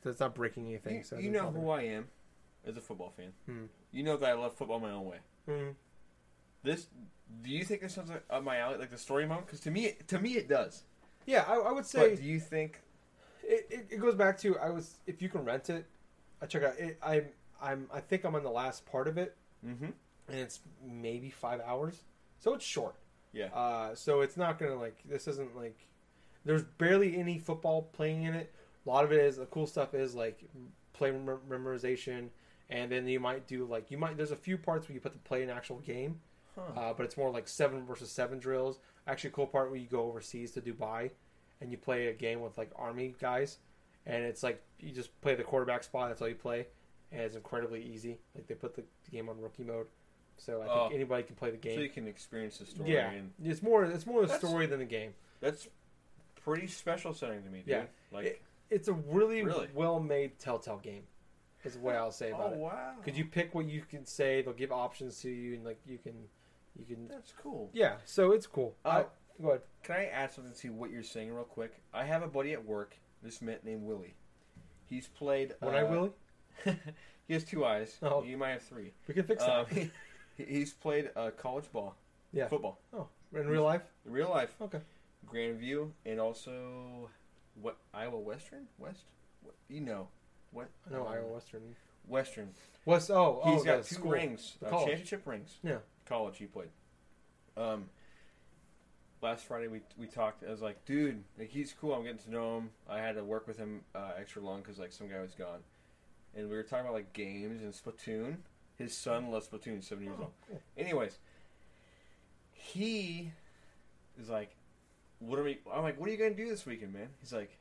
[0.09, 0.97] it's not breaking anything.
[0.97, 2.07] You, so you know bother who I am
[2.65, 3.31] as a football fan.
[3.45, 3.65] Hmm.
[3.91, 5.17] You know that I love football my own way.
[5.47, 5.75] Mhm.
[6.63, 6.87] This,
[7.43, 9.45] do you think this sounds like up my alley, like the story mode?
[9.45, 10.83] Because to me, to me, it does.
[11.25, 12.81] Yeah, I, I would say But do you think?
[13.43, 15.85] it, it, it goes back to I was if you can rent it,
[16.41, 16.77] I check out.
[16.77, 17.25] It, I'm
[17.61, 19.85] I'm I think I'm on the last part of it, Mm-hmm.
[19.85, 22.03] and it's maybe five hours,
[22.39, 22.95] so it's short.
[23.33, 23.47] Yeah.
[23.47, 25.77] Uh, so it's not gonna like this isn't like
[26.45, 28.53] there's barely any football playing in it.
[28.85, 30.43] A lot of it is the cool stuff is like
[30.93, 32.29] play mem- memorization,
[32.69, 35.13] and then you might do like you might there's a few parts where you put
[35.13, 36.19] the play in actual game,
[36.55, 36.61] Huh.
[36.79, 38.79] uh, but it's more like seven versus seven drills.
[39.07, 41.11] Actually, a cool part where you go overseas to Dubai,
[41.61, 43.57] and you play a game with like army guys,
[44.05, 46.09] and it's like you just play the quarterback spot.
[46.09, 46.67] That's all you play,
[47.11, 48.19] and it's incredibly easy.
[48.33, 49.87] Like they put the game on rookie mode,
[50.37, 50.89] so I think Oh.
[50.93, 51.75] anybody can play the game.
[51.75, 52.93] So you can experience the story.
[52.93, 55.13] Yeah, And it's more it's more the That's- story than the game.
[55.41, 55.67] that's
[56.43, 57.67] pretty special setting to me, dude.
[57.67, 57.83] Yeah.
[58.11, 59.67] Like, It- It's a really, Really?
[59.73, 61.07] well made Telltale game.
[61.63, 62.57] Is the way I'll say about oh it.
[62.59, 62.95] wow.
[63.03, 65.97] Could you pick what you can say, they'll give options to you, and like you
[65.97, 66.13] can,
[66.77, 67.07] you can.
[67.09, 67.69] That's cool.
[67.73, 68.75] Yeah, so it's cool.
[68.85, 69.61] Uh, I, go ahead.
[69.83, 71.81] Can I add something to what you're saying real quick?
[71.93, 72.95] I have a buddy at work.
[73.23, 74.13] This man named Willie.
[74.85, 75.53] He's played.
[75.59, 76.11] One uh, eye Willie.
[77.27, 77.97] he has two eyes.
[78.01, 78.23] Oh.
[78.23, 78.93] You might have three.
[79.07, 79.73] We can fix Um, that.
[79.73, 79.91] he-
[80.45, 81.95] he's played uh, college ball,
[82.31, 82.47] yeah.
[82.47, 83.81] football, Oh, in real life.
[84.05, 84.79] in real life, Okay.
[85.33, 87.09] Grandview, and also
[87.61, 89.03] what Iowa Western West.
[89.43, 90.07] What, you know,
[90.51, 90.69] what?
[90.89, 91.61] I know uh, Iowa Western.
[92.07, 92.49] Western.
[92.85, 94.11] What's oh oh He's got two school.
[94.11, 94.87] rings, uh, college.
[94.87, 95.57] championship rings.
[95.63, 95.77] Yeah.
[96.05, 96.69] college he played.
[97.55, 97.85] Um,
[99.21, 100.43] last Friday we we talked.
[100.43, 101.93] I was like, dude, like he's cool.
[101.93, 102.69] I'm getting to know him.
[102.89, 105.59] I had to work with him uh, extra long because like some guy was gone,
[106.35, 108.37] and we were talking about like games and Splatoon.
[108.77, 109.83] His son loves Splatoon.
[109.83, 110.31] Seven years Oh, old.
[110.47, 110.61] cool.
[110.77, 111.17] Anyways,
[112.53, 113.31] he
[114.19, 114.51] is like,
[115.19, 115.59] what are we?
[115.71, 117.07] I'm like, what are you gonna do this weekend, man?
[117.19, 117.57] He's like,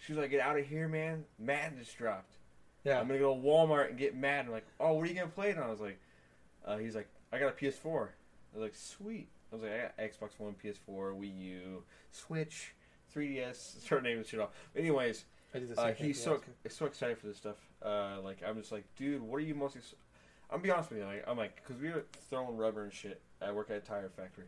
[0.00, 1.24] she's like, get out of here, man.
[1.38, 2.36] Madden just dropped.
[2.84, 3.00] Yeah.
[3.00, 4.46] I'm gonna go to Walmart and get Madden.
[4.46, 5.64] I'm like, oh, what are you gonna play it on?
[5.64, 5.98] I was like,
[6.66, 7.86] uh, he's like, I got a PS4.
[7.86, 9.28] I was like, sweet.
[9.50, 12.74] I was like, I got Xbox One, PS4, Wii U, Switch,
[13.14, 13.56] 3DS.
[13.84, 14.50] Start naming shit off.
[14.76, 17.56] Anyways, I did the same uh, he's so so excited for this stuff.
[17.82, 19.76] Uh, like I'm just like, dude, what are you most?
[19.76, 19.94] Ex-
[20.50, 21.04] I'm gonna be honest with you.
[21.06, 23.20] Like, I'm like, because we were throwing rubber and shit.
[23.40, 24.44] I work at a tire factory,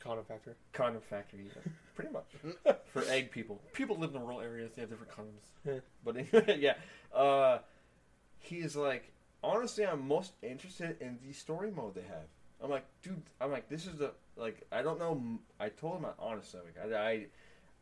[0.00, 0.56] Condom factor.
[0.72, 2.32] condom factory, yeah, pretty much
[2.92, 3.60] for egg people.
[3.74, 4.72] People live in the rural areas.
[4.74, 5.82] They have different condoms.
[6.04, 6.74] But anyway, yeah,
[7.14, 7.58] uh,
[8.38, 9.12] he's like,
[9.44, 12.26] honestly, I'm most interested in the story mode they have.
[12.62, 15.38] I'm like, dude, I'm like, this is the like, I don't know.
[15.58, 17.26] I told him my honest like, I, I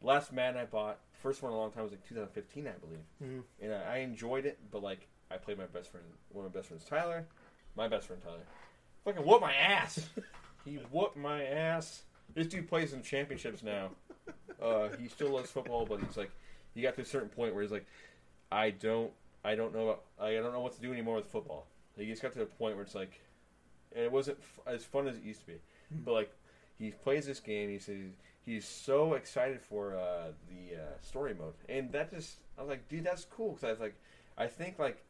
[0.03, 2.99] last Madden I bought, first one in a long time was like 2015, I believe,
[3.23, 3.43] Mhm.
[3.63, 4.59] and I, I enjoyed it.
[4.71, 7.27] But like, I played my best friend, one of my best friends, Tyler,
[7.77, 8.43] my best friend Tyler,
[9.05, 10.09] fucking whooped my ass.
[10.65, 12.03] he whooped my ass.
[12.35, 13.91] This dude plays in championships now.
[14.61, 16.31] Uh, he still loves football, but he's like,
[16.75, 17.87] he got to a certain point where he's like,
[18.51, 19.11] I don't,
[19.45, 21.67] I don't know, I don't know what to do anymore with football.
[21.97, 23.21] Like, he just got to a point where it's like,
[23.95, 25.55] and it wasn't f- as fun as it used to be.
[26.05, 26.33] But like,
[26.79, 27.71] he plays this game.
[27.71, 27.97] He says
[28.45, 32.89] he's so excited for uh, the uh, story mode, and that just, I was like,
[32.89, 33.53] dude, that's cool.
[33.53, 33.95] Because I was like,
[34.37, 35.03] I think like,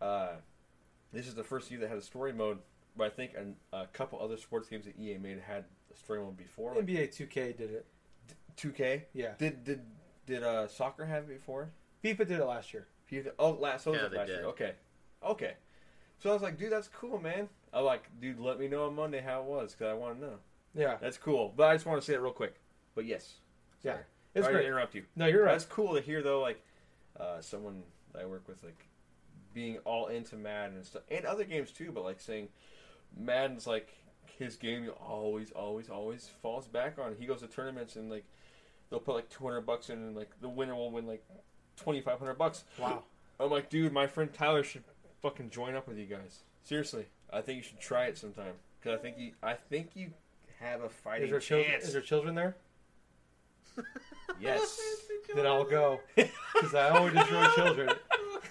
[0.00, 0.30] uh,
[1.12, 2.58] this is the first year that had a story mode.
[2.96, 6.20] But I think an, a couple other sports games that EA made had a story
[6.20, 6.74] mode before.
[6.74, 7.86] Like NBA 2K did it.
[8.56, 9.02] 2K.
[9.14, 9.32] Yeah.
[9.38, 9.80] Did did
[10.26, 11.70] did uh, soccer have it before?
[12.04, 12.86] FIFA did it last year.
[13.10, 14.36] FIFA Oh, last so was Yeah, it they last did.
[14.36, 14.44] year.
[14.46, 14.72] Okay,
[15.24, 15.52] okay.
[16.18, 17.48] So I was like, dude, that's cool, man.
[17.72, 20.26] I'm like, dude, let me know on Monday how it was because I want to
[20.26, 20.34] know.
[20.74, 20.96] Yeah.
[21.00, 21.52] That's cool.
[21.56, 22.56] But I just want to say it real quick.
[22.94, 23.34] But yes,
[23.82, 23.92] Yeah.
[23.92, 24.04] Sorry.
[24.34, 25.04] It's Sorry to interrupt you.
[25.16, 25.52] No, you're right.
[25.52, 26.40] That's cool to hear though.
[26.40, 26.62] Like,
[27.18, 27.82] uh, someone
[28.20, 28.86] I work with, like,
[29.54, 31.90] being all into Madden and stuff, and other games too.
[31.92, 32.48] But like saying
[33.16, 33.88] Madden's like
[34.38, 37.16] his game he always, always, always falls back on.
[37.18, 38.24] He goes to tournaments and like
[38.90, 41.24] they'll put like two hundred bucks in, and like the winner will win like
[41.76, 42.64] twenty five hundred bucks.
[42.78, 43.02] Wow.
[43.40, 44.84] I'm like, dude, my friend Tyler should
[45.22, 46.40] fucking join up with you guys.
[46.62, 50.10] Seriously, I think you should try it sometime because I think you, I think you
[50.60, 51.80] have a fighting Is there children?
[51.80, 52.56] Is there children there?
[54.40, 54.80] yes.
[55.34, 57.90] Then I'll go because I always destroy children.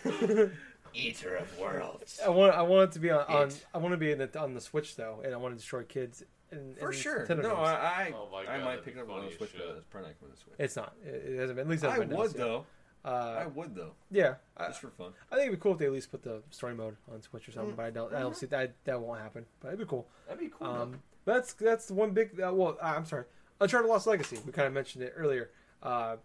[0.94, 2.20] Eater of worlds.
[2.26, 3.66] I want I want it to be on, on It.
[3.74, 5.84] I want to be in the, on the Switch though, and I want to destroy
[5.84, 6.24] kids.
[6.52, 7.26] In, For in sure.
[7.26, 7.60] Nintendo No, games.
[7.68, 9.32] I, I, Oh my I God, might that'd pick be it up on funny the
[9.34, 9.62] as Switch, shit.
[9.68, 10.56] but it's probably not going to Switch.
[10.60, 10.94] it's not.
[11.06, 11.66] It, it hasn't been.
[11.66, 12.46] At least it I hasn't been would announced yet.
[12.46, 12.66] though.
[13.06, 15.12] Uh, I would though, yeah, I, just for fun.
[15.32, 17.48] I think it'd be cool if they at least put the story mode on Switch
[17.48, 17.74] or something.
[17.74, 17.78] Mm.
[17.78, 18.14] But I don't.
[18.14, 18.74] I don't see that.
[18.86, 19.46] That won't happen.
[19.62, 20.08] But it'd be cool.
[20.28, 20.68] That'd be cool.
[20.68, 22.40] Um, that's that's the one big.
[22.42, 23.26] Uh, well, uh, I'm sorry.
[23.62, 24.40] Uncharted Lost Legacy.
[24.46, 25.52] We kind of mentioned it earlier.
[25.84, 26.18] Uh,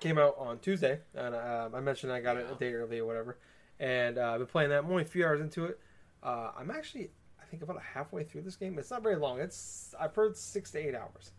[0.00, 3.06] came out on Tuesday, and uh, I mentioned I got it a day early or
[3.06, 3.38] whatever.
[3.80, 4.80] And uh, I've been playing that.
[4.84, 5.78] I'm only a few hours into it.
[6.22, 8.78] Uh, I'm actually, I think, about halfway through this game.
[8.78, 9.40] It's not very long.
[9.40, 11.32] It's I've heard six to eight hours,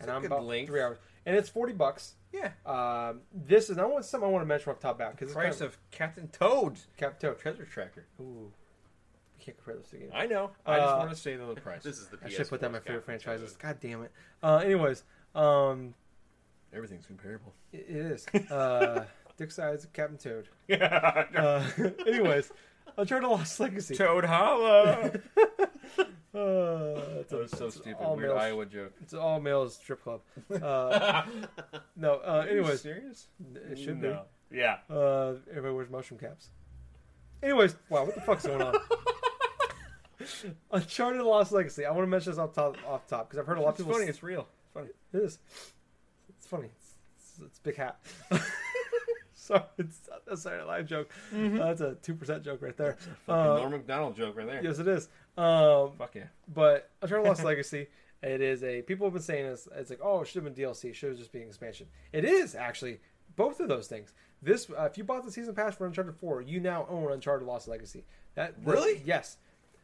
[0.00, 0.68] and a I'm good about length.
[0.68, 0.98] three hours.
[1.26, 2.14] And it's forty bucks.
[2.32, 2.50] yeah.
[2.66, 5.34] Um, this is I want something I want to mention off top back because it's
[5.34, 7.38] Price kind of Captain Toad's Captain Toad.
[7.38, 8.04] treasure tracker.
[8.20, 8.50] Ooh,
[9.38, 10.12] we can't compare those two games.
[10.14, 10.50] I know.
[10.66, 11.82] I just Uh, want to say the price.
[11.82, 13.52] This is the I should put that in my favorite Captain franchises.
[13.52, 13.60] Toad.
[13.62, 14.12] God damn it.
[14.42, 15.94] Uh, anyways, um,
[16.74, 17.54] Everything's comparable.
[17.72, 18.26] it, is.
[18.50, 19.04] Uh,
[19.36, 20.48] Dick Sides, Captain Toad.
[20.68, 21.24] Yeah.
[21.36, 21.64] Uh,
[22.06, 22.50] anyways,
[22.96, 23.94] Uncharted Lost Legacy.
[23.96, 25.12] Toad Hollow.
[26.36, 27.94] Uh, it's, that a, was so stupid.
[28.00, 28.92] all Weird male- Iowa joke.
[29.00, 30.20] it's all males strip club.
[30.50, 31.22] Uh,
[31.96, 33.28] no, uh, anyways, serious?
[33.70, 34.22] it should No.
[34.50, 34.78] Yeah.
[34.90, 36.48] Uh, everybody wears mushroom caps.
[37.42, 38.74] Anyways, wow, what the fuck's going on?
[40.72, 41.84] Uncharted Lost Legacy.
[41.84, 43.74] I want to mention this off top, off top because I've heard a lot of
[43.74, 43.92] It's people.
[43.92, 44.04] funny.
[44.04, 44.48] s- It's real.
[44.64, 44.88] It's funny.
[45.12, 45.38] It is.
[46.44, 46.68] It's funny.
[46.76, 47.98] It's, it's, it's a big hat.
[49.34, 51.10] Sorry, it's a Saturday Night Live joke.
[51.34, 52.98] Uh, that's a two percent joke right there.
[53.26, 54.62] Uh, Norm Macdonald joke right there.
[54.62, 55.08] yes, it is.
[55.38, 56.24] Um, Fuck yeah.
[56.52, 57.86] but Uncharted Lost Legacy,
[58.22, 59.66] it is a people have been saying this.
[59.74, 60.92] It's like, oh, it should have been DLC.
[60.94, 61.86] Should have just been expansion.
[62.12, 63.00] It is actually
[63.36, 64.12] both of those things.
[64.42, 67.48] This, uh, if you bought the season pass for Uncharted Four, you now own Uncharted
[67.48, 68.04] Lost Legacy.
[68.34, 69.00] That Really?
[69.06, 69.38] yes.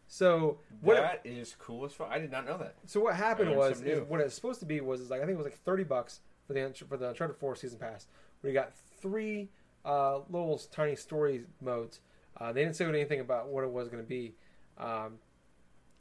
[0.08, 0.96] So what?
[0.96, 2.10] That is cool as fuck.
[2.10, 2.74] I did not know that.
[2.84, 5.36] So what happened was is what it's supposed to be was is like I think
[5.36, 6.20] it was like thirty bucks
[6.50, 8.06] for the for the Uncharted Four season pass,
[8.40, 9.48] where you got three
[9.84, 12.00] uh, little tiny story modes.
[12.36, 14.34] Uh, they didn't say anything about what it was going to be.
[14.78, 15.18] Um,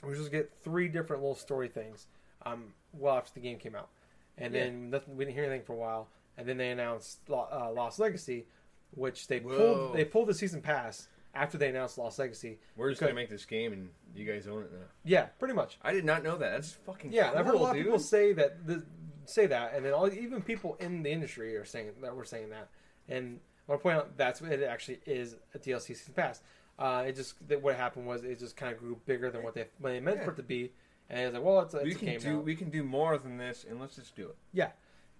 [0.05, 2.07] we just get three different little story things.
[2.45, 3.89] Um, well after the game came out,
[4.37, 4.63] and Yeah.
[4.65, 6.07] then nothing, we didn't hear anything for a while,
[6.37, 8.45] and then they announced uh, Lost Legacy,
[8.91, 9.57] which they Whoa.
[9.57, 12.57] pulled they pulled the season pass after they announced Lost Legacy.
[12.77, 14.85] We're just gonna make this game, and you guys own it now.
[15.03, 15.77] Yeah, pretty much.
[15.83, 16.51] I did not know that.
[16.51, 17.81] That's fucking Yeah, cool, I've heard a lot dude.
[17.81, 18.83] of people say that the,
[19.29, 22.49] say that, and then all, even people in the industry are saying that we're saying
[22.49, 22.69] that.
[23.07, 26.41] And I want to point out that's what it actually is a DLC season pass.
[26.77, 29.53] Uh, it just that what happened was it just kind of grew bigger than what
[29.53, 30.25] they when they meant Yeah.
[30.25, 30.71] for it to be,
[31.09, 32.39] and it's like, well, it's, a- we it's a can do now.
[32.39, 34.35] we can do more than this, and let's just do it.
[34.53, 34.69] Yeah,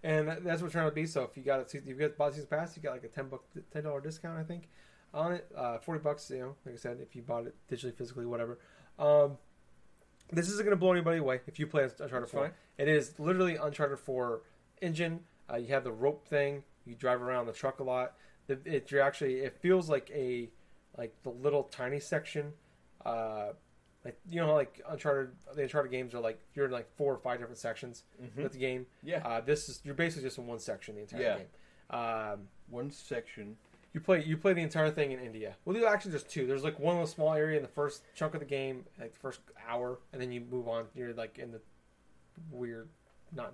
[0.04, 1.06] and that- that's what it's trying to be.
[1.06, 3.28] So if you got it, you got bought season pass, you got like a ten
[3.28, 3.44] buck,
[3.74, 4.70] ten dollar discount, I think,
[5.14, 5.52] on it.
[5.56, 8.58] Uh, Forty bucks, you know, like I said, if you bought it digitally, physically, whatever.
[8.98, 9.38] Um,
[10.32, 12.44] this isn't going to blow anybody away if you play Uncharted That's Four.
[12.46, 12.52] fine.
[12.78, 14.42] It is literally Uncharted Four
[14.82, 15.22] engine.
[15.52, 16.64] Uh, you have the rope thing.
[16.86, 18.14] You drive around the truck a lot.
[18.48, 20.50] The, it you're actually it feels like a
[20.98, 22.54] like the little tiny section.
[23.06, 23.50] Uh,
[24.06, 27.18] like you know, like Uncharted, the Uncharted games are like you're in like four or
[27.18, 28.44] five different sections Mhm.
[28.44, 28.86] with the game.
[29.04, 31.38] Yeah, Uh, this is you're basically just in one section the entire Yeah.
[31.38, 31.48] game.
[31.90, 33.58] Um, one section.
[33.94, 35.56] You play you play the entire thing in India.
[35.66, 36.46] Well, there's actually just two.
[36.48, 39.20] There's like one little small area in the first chunk of the game, like the
[39.20, 40.86] first hour, and then you move on.
[40.96, 41.60] You're like in the
[42.52, 42.88] weird,
[43.36, 43.54] not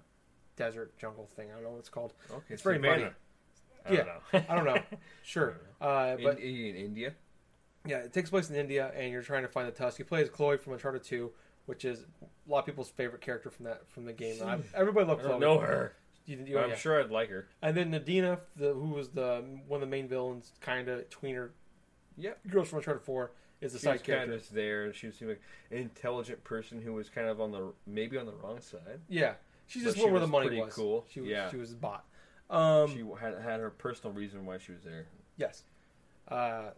[0.55, 1.47] desert jungle thing.
[1.51, 2.13] I don't know what it's called.
[2.31, 3.05] Okay, It's very muddy.
[3.87, 4.03] I Yeah.
[4.03, 4.45] don't know.
[4.49, 4.81] I don't know.
[5.23, 7.13] Sure, uh, but in, in India.
[7.85, 9.97] yeah, it takes place in India, and you're trying to find the tusk.
[9.99, 11.31] You play as Chloe from Uncharted Two,
[11.65, 14.35] which is a lot of people's favorite character from that from the game.
[14.45, 15.39] I, everybody loves Chloe.
[15.39, 15.93] know her.
[16.25, 16.75] You, you, I'm yeah.
[16.75, 17.47] sure I'd like her.
[17.61, 21.49] And then Nadina, the, who was the one of the main villains, kind of tweener.
[22.17, 22.39] Yep.
[22.49, 24.31] Girls from Uncharted Four is the She was side character.
[24.31, 27.51] kind of there, and she seemed like an intelligent person who was kind of on
[27.51, 29.01] the maybe on the wrong side.
[29.09, 29.33] Yeah,
[29.67, 30.73] she's But just she where the money pretty was.
[30.73, 31.05] cool.
[31.11, 31.49] She was, Yeah.
[31.51, 32.05] she was a bot.
[32.49, 35.05] Um, she had had her personal reason why she was there.
[35.37, 35.63] yes.
[36.27, 36.69] Uh,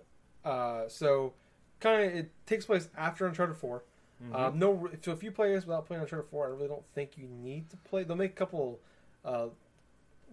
[0.44, 1.34] uh, so
[1.80, 3.84] kind of it takes place after Uncharted 4
[4.24, 4.36] Mm-hmm.
[4.36, 7.20] Um, no, so if you play this without playing Uncharted Four, I really don't think
[7.20, 8.04] you need to play.
[8.04, 8.80] They'll make a couple.
[9.28, 9.48] Uh,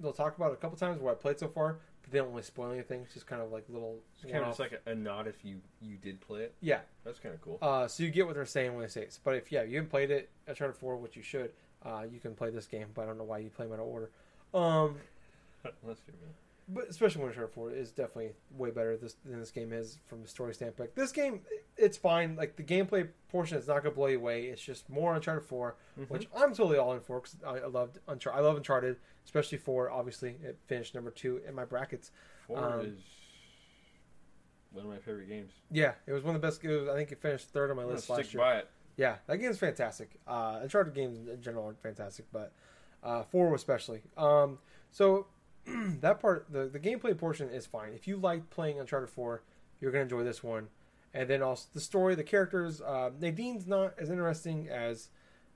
[0.00, 2.30] they'll talk about it a couple times where I played so far, but they don't
[2.30, 3.02] really spoil anything.
[3.02, 3.96] It's just kind of like little.
[4.14, 6.54] It's kind of just like a, a nod if you you did play it.
[6.60, 6.80] yeah.
[7.04, 7.58] That's kind of cool.
[7.60, 9.18] Uh, so you get what they're saying when they say it.
[9.24, 11.50] But if yeah, you haven't played it, I Uncharted Four, which you should,
[11.84, 12.86] uh, you can play this game.
[12.94, 14.10] But I don't know why you play them out of order.
[14.54, 14.96] Um,
[15.84, 16.34] Let's do it.
[16.68, 20.22] But especially when Uncharted Four is definitely way better this, than this game is from
[20.22, 20.94] a story standpoint.
[20.94, 21.40] This game,
[21.76, 22.36] it's fine.
[22.36, 24.44] Like the gameplay portion is not going to blow you away.
[24.44, 25.76] It's just more Uncharted 4
[26.08, 28.40] which I'm totally all in for because I, I loved Uncharted.
[28.40, 32.10] I love Uncharted, especially for obviously it finished number two in my brackets.
[32.46, 32.98] Four Um, is
[34.72, 35.52] one of my favorite games.
[35.70, 36.64] Yeah, it was one of the best.
[36.64, 38.42] It was, I think it finished third on my I'm gonna list stick last year.
[38.42, 38.70] by it.
[38.96, 40.10] Yeah, that game's fantastic.
[40.26, 42.52] Uh, Uncharted games in general are fantastic, but
[43.02, 44.02] uh, four especially.
[44.16, 44.58] Um,
[44.90, 45.26] so
[46.00, 47.92] that part, the the gameplay portion is fine.
[47.94, 49.42] If you like playing Uncharted Four,
[49.80, 50.68] you're gonna enjoy this one.
[51.12, 52.80] And then also the story, the characters.
[52.80, 55.08] Uh, Nadine's not as interesting as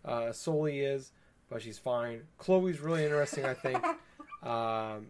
[0.04, 1.12] uh, Sully is,
[1.50, 2.22] but she's fine.
[2.38, 3.84] Chloe's really interesting, I think.
[4.40, 5.08] Um,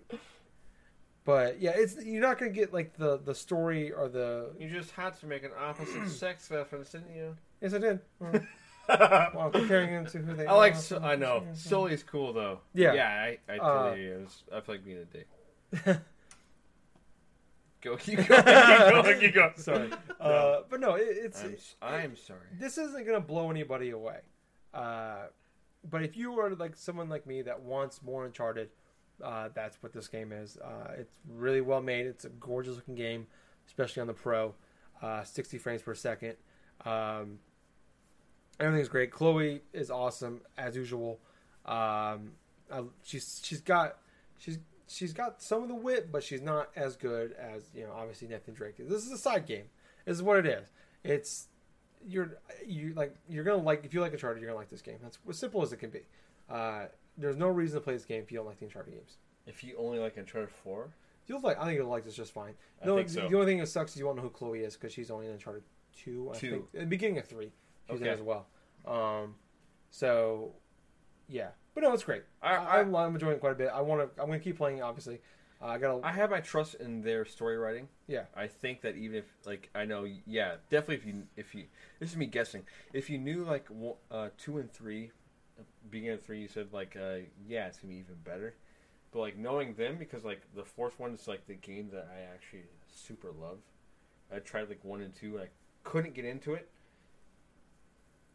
[1.27, 4.53] but yeah, it's you're not gonna get like the the story or the.
[4.59, 7.37] You just had to make an opposite sex reference, didn't you?
[7.61, 8.01] Yes, I did.
[9.35, 10.75] Well, comparing them to who they I like.
[10.77, 11.45] Su- I know.
[11.53, 12.61] Sully's cool though.
[12.75, 12.95] Yeah.
[12.95, 13.09] Yeah.
[13.09, 13.39] I.
[13.53, 14.43] I Uh, totally is.
[14.55, 15.29] I feel like being a dick.
[17.81, 17.97] Go.
[18.07, 18.23] You go.
[18.23, 19.09] You go.
[19.21, 19.53] You go.
[19.57, 19.91] Sorry.
[20.21, 22.41] Uh, but no, it, it's I'm, s- I'm sorry.
[22.59, 24.19] this isn't gonna blow anybody away.
[24.75, 25.27] Uh,
[25.89, 28.71] but if you are like someone like me that wants more Uncharted,
[29.23, 30.57] uh, that's what this game is.
[30.57, 32.07] Uh, it's really well made.
[32.07, 33.29] It's a gorgeous looking game,
[33.69, 34.55] especially on the Pro.
[35.01, 36.35] Uh, 60 frames per second.
[36.85, 37.39] Um,
[38.61, 39.11] everything's great.
[39.11, 41.21] Chloe is awesome as usual.
[41.65, 42.33] Um,
[42.73, 43.99] I, she's she's got
[44.39, 47.93] she's she's got some of the wit, but she's not as good as you know.
[47.95, 48.77] Obviously, Nathan Drake.
[48.79, 49.65] This is a side game.
[50.05, 50.69] This is what it is.
[51.05, 51.49] It's
[52.07, 54.99] you're you like you're gonna like if you like Uncharted, you're gonna like this game.
[55.03, 56.01] That's as simple as it can be.
[56.49, 59.17] Uh, there's no reason to play this game if you don't like the Uncharted games.
[59.47, 60.91] If you only like Uncharted Four,
[61.27, 61.59] You'll like.
[61.61, 62.55] I think you'll like this just fine.
[62.81, 63.29] I The, only, think so.
[63.29, 65.27] the only thing that sucks is you won't know who Chloe is because she's only
[65.27, 65.63] in Uncharted
[66.03, 66.31] two.
[66.35, 66.51] I Two.
[66.51, 67.53] think the beginning of three,
[67.91, 68.15] she's in Okay.
[68.15, 68.47] as well.
[68.87, 69.35] Um,
[69.91, 70.53] so
[71.29, 72.23] yeah, but no, it's great.
[72.43, 73.71] I- I, I'm enjoying it quite a bit.
[73.73, 74.21] I want to.
[74.23, 74.83] I'm going to keep playing.
[74.83, 75.21] Obviously,
[75.61, 76.03] uh, I got.
[76.05, 77.89] I have my trust in their story writing.
[78.07, 78.25] Yeah.
[78.37, 81.65] I think that even if like I know, yeah, definitely if you if you
[82.01, 82.65] this is me guessing.
[82.93, 83.67] If you knew like
[84.11, 85.11] uh, two and three,
[85.91, 88.55] beginning of three, you said like uh, yeah, it's gonna be even better.
[89.13, 92.21] But like knowing them because like the fourth one is like the game that I
[92.35, 93.59] actually super love.
[94.33, 95.49] I tried like one and two and I
[95.85, 96.69] couldn't get into it.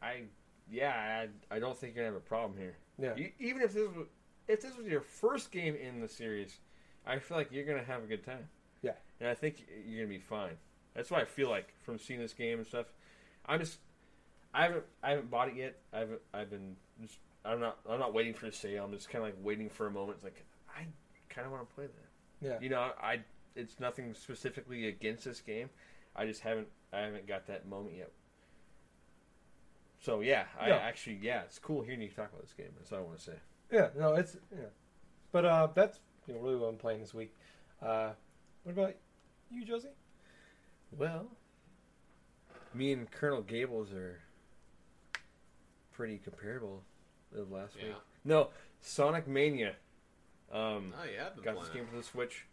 [0.03, 0.23] I
[0.69, 2.75] yeah, I, I don't think you're gonna have a problem here.
[2.99, 3.15] Yeah.
[3.15, 4.07] You, even if this was
[4.47, 6.59] if this was your first game in the series,
[7.05, 8.47] I feel like you're gonna have a good time.
[8.81, 8.93] Yeah.
[9.21, 10.57] and I think you're gonna be fine.
[10.93, 12.87] That's what I feel like from seeing this game and stuff.
[13.45, 13.77] I'm just
[14.53, 15.77] I haven't I haven't bought it yet.
[15.93, 18.83] I haven't I've been just I'm not I'm not waiting for a sale.
[18.85, 20.15] I'm just kind of like waiting for a moment.
[20.15, 20.85] It's like I
[21.29, 22.47] kind of want to play that.
[22.47, 22.57] Yeah.
[22.61, 23.21] You know, I
[23.55, 25.69] it's nothing specifically against this game.
[26.15, 28.11] I just haven't I haven't got that moment yet.
[30.03, 30.75] So yeah, I Yeah.
[30.75, 32.67] actually yeah, it's cool hearing you talk about this game.
[32.77, 33.35] That's all I want to say.
[33.71, 33.87] Yeah.
[33.97, 34.65] No, it's yeah.
[35.31, 37.33] But uh, that's you know really what I'm playing this week.
[37.81, 38.11] Uh,
[38.63, 38.95] what about
[39.49, 39.87] you, Josie?
[40.91, 41.27] Well,
[42.73, 44.19] me and Colonel Gables are
[45.93, 46.83] pretty comparable
[47.33, 47.87] of last Yeah.
[47.87, 47.95] week.
[48.25, 48.49] No,
[48.81, 49.75] Sonic Mania.
[50.51, 51.87] Um, Oh yeah, I've been got this game playing.
[51.87, 52.45] for the Switch.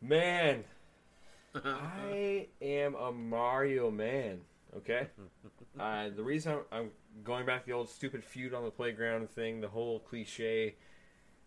[0.00, 0.62] Man,
[1.64, 4.42] I am a Mario man.
[4.74, 5.06] Okay,
[5.80, 6.90] uh, the reason I'm, I'm
[7.24, 10.74] going back to the old stupid feud on the playground thing, the whole cliche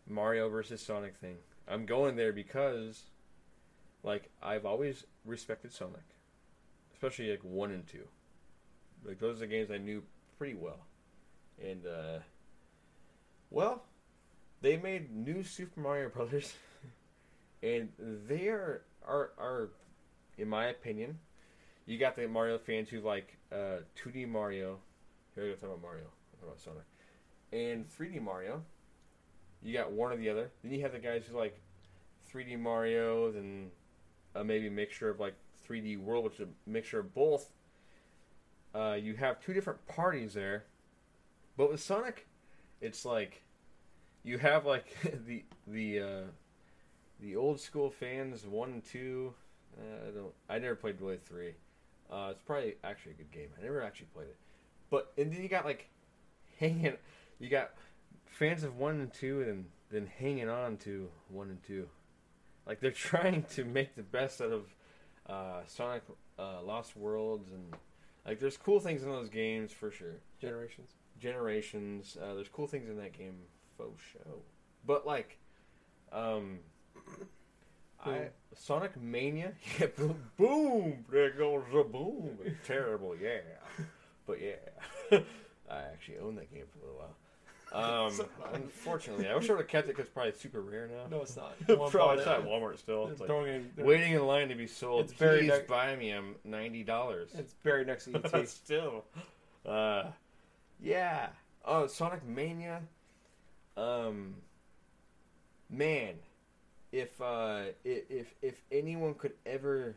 [0.08, 1.38] Mario versus Sonic thing.
[1.68, 3.04] I'm going there because,
[4.04, 6.06] like, I've always respected Sonic,
[6.94, 8.08] especially like one and two.
[9.06, 10.04] Like those are the games I knew
[10.38, 10.86] pretty well,
[11.64, 12.20] and uh,
[13.50, 13.84] well,
[14.62, 16.54] they made new Super Mario Brothers,
[17.64, 19.70] and they are are are,
[20.38, 21.20] in my opinion,
[21.86, 24.78] you got the Mario fans who like uh, 2D Mario.
[25.36, 26.04] Here I go talking about Mario.
[26.34, 26.84] Talking about Sonic,
[27.52, 28.64] and 3D Mario.
[29.62, 30.52] You got one or the other.
[30.64, 31.60] Then you have the guys who like
[32.34, 33.72] 3D Mario, and
[34.36, 35.36] uh, maybe a mixture of like
[35.68, 37.50] 3D World, which is a mixture of both.
[38.74, 40.66] Uh, you have two different parties there,
[41.58, 42.28] but with Sonic,
[42.82, 43.42] it's like
[44.24, 46.24] you have like the the uh,
[47.20, 49.34] the old school fans one two.
[49.78, 50.34] Uh, I don't.
[50.50, 51.54] I never played really three.
[52.12, 53.50] Uh, it's probably actually a good game.
[53.58, 54.38] I never actually played it,
[54.90, 55.90] but and then you got like
[56.60, 56.94] hanging.
[57.40, 57.72] You got
[58.26, 61.88] fans of one and two, and then hanging on to one and two.
[62.66, 64.64] Like they're trying to make the best out of
[65.28, 66.04] uh, Sonic
[66.38, 67.74] uh, Lost Worlds, and
[68.26, 70.16] like there's cool things in those games for sure.
[70.40, 70.92] Generations.
[71.20, 72.18] Generations.
[72.22, 73.36] Uh, there's cool things in that game,
[73.78, 74.42] faux show.
[74.86, 75.38] But like,
[76.12, 76.60] um,
[78.06, 82.38] I Sonic Mania, yeah, boom, boom, there goes the boom.
[82.44, 83.40] It's terrible, yeah,
[84.26, 84.56] but yeah,
[85.70, 87.16] I actually owned that game for a little while.
[87.72, 88.20] Um,
[88.54, 91.06] unfortunately, I wish I would have kept it because it's probably super rare now.
[91.18, 91.56] No, it's not.
[91.92, 93.10] probably it's at Walmart still.
[93.10, 95.06] It's like, in, waiting in line to be sold.
[95.06, 96.12] It's very Please neg- buy me.
[96.12, 97.30] I'm ninety dollars.
[97.38, 98.50] It's buried next to ET.
[98.50, 99.06] still.
[99.66, 100.06] Uh,
[100.82, 101.28] yeah.
[101.64, 102.82] Oh, Sonic Mania.
[103.78, 104.36] Um,
[105.70, 106.16] man,
[106.92, 109.96] if uh, if if anyone could ever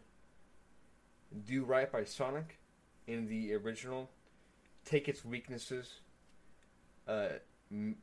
[1.46, 2.58] do right by Sonic
[3.06, 4.10] in the original,
[4.84, 6.00] take its weaknesses,
[7.08, 7.28] uh,
[7.70, 7.96] m-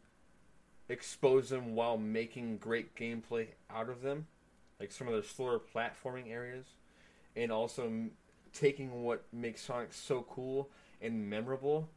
[0.90, 4.28] expose them while making great gameplay out of them,
[4.80, 6.66] like some of the slower platforming areas,
[7.36, 8.12] and also m-
[8.54, 10.70] taking what makes Sonic so cool
[11.02, 11.90] and memorable.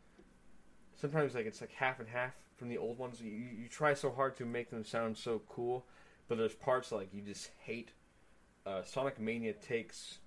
[1.01, 3.21] Sometimes like it's like half and half from the old ones.
[3.21, 5.85] You, you try so hard to make them sound so cool,
[6.29, 7.93] but there's parts like you just hate.
[8.65, 10.19] Uh, Sonic Mania takes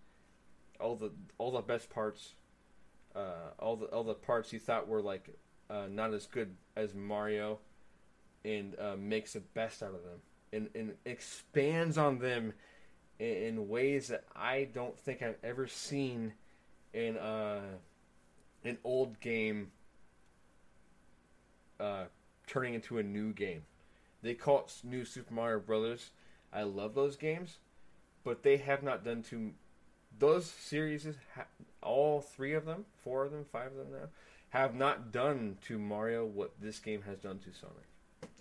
[0.80, 2.36] all the all the best parts,
[3.16, 5.30] uh, all the all the parts you thought were like
[5.70, 7.60] uh, not as good as Mario,
[8.44, 10.20] and uh, makes the best out of them,
[10.52, 12.54] and, and expands on them
[13.20, 16.34] in, in ways that I don't think I've ever seen
[16.94, 17.62] in uh,
[18.64, 19.72] an old game
[21.80, 22.06] uh,
[22.48, 23.64] turning into a new game.
[24.26, 26.10] They call it New Super Mario Brothers.
[26.52, 27.60] I love those games,
[28.24, 29.52] but they have not done to
[30.18, 31.08] those series.
[31.84, 34.08] All three of them, four of them, five of them now,
[34.50, 37.86] have not done to Mario what this game has done to Sonic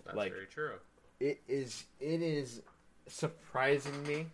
[0.07, 0.79] That's Like- very true.
[1.21, 2.63] it is it is
[3.07, 4.27] surprising me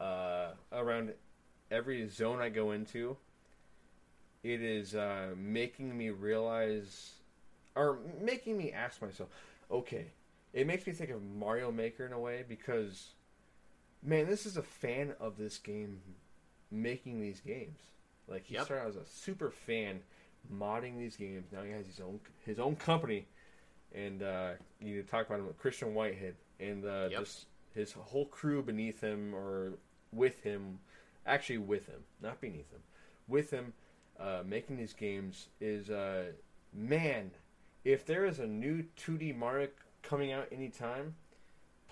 [0.00, 1.12] uh, around
[1.70, 3.14] every zone I go into.
[4.42, 7.12] It is uh, making me realize,
[7.76, 9.28] or making me ask myself,
[9.70, 10.06] okay,
[10.52, 13.10] it makes me think of Mario Maker in a way because,
[14.02, 16.00] man, this is a fan of this game
[16.70, 17.80] making these games.
[18.26, 18.64] Like he Yep.
[18.64, 20.00] started as a super fan
[20.52, 21.46] modding these games.
[21.52, 23.26] Now he has his own his own company
[23.94, 27.20] and uh, you need to talk about him with Christian Whitehead and uh, Yep.
[27.20, 29.74] just his whole crew beneath him or
[30.12, 30.80] with him,
[31.26, 32.80] actually with him, not beneath him,
[33.28, 33.72] with him,
[34.18, 36.32] uh, making these games is uh,
[36.72, 37.30] man.
[37.84, 39.68] If there is a new 2D Mario
[40.02, 41.14] coming out anytime,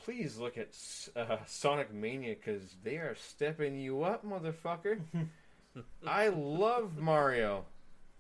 [0.05, 0.69] please look at
[1.17, 5.01] uh, Sonic Mania because they are stepping you up, motherfucker.
[6.07, 7.65] I love Mario,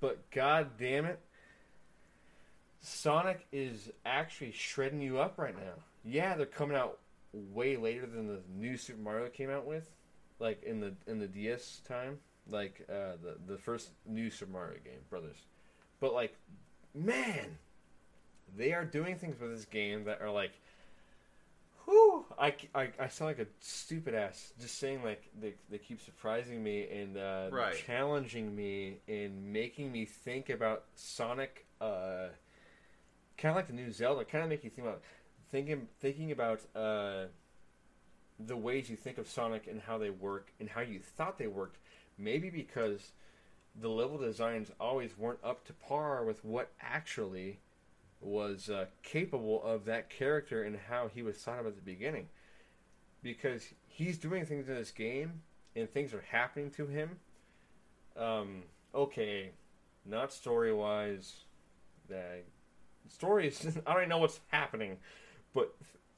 [0.01, 1.20] but god damn it,
[2.80, 5.74] Sonic is actually shredding you up right now.
[6.05, 6.99] Yeah, they're coming out
[7.32, 9.91] way later than the new Super Mario came out with,
[10.39, 12.18] like in the in the DS time,
[12.51, 15.39] like uh, the the first new Super Mario game, Brothers.
[16.01, 16.37] But like,
[16.95, 17.59] man,
[18.55, 20.53] they are doing things with this game that are like,
[21.84, 26.01] whew, I, I, I sound like a stupid ass just saying like they, they keep
[26.01, 27.76] surprising me and uh, Right.
[27.86, 31.66] challenging me and making me think about Sonic.
[31.80, 32.28] Uh,
[33.38, 35.03] kind of like the new Zelda, kind of make you think about
[35.51, 37.26] thinking thinking about uh,
[38.38, 41.47] the ways you think of Sonic and how they work and how you thought they
[41.47, 41.78] worked.
[42.18, 43.12] Maybe because
[43.78, 47.61] the level designs always weren't up to par with what actually
[48.20, 52.28] was uh, capable of that character and how he was thought of at the beginning.
[53.22, 55.42] Because he's doing things in this game
[55.74, 57.18] and things are happening to him.
[58.16, 58.62] Um,
[58.94, 59.50] okay,
[60.04, 61.34] not story wise.
[62.08, 62.42] The
[63.08, 64.98] story is I don't even know what's happening,
[65.54, 65.74] but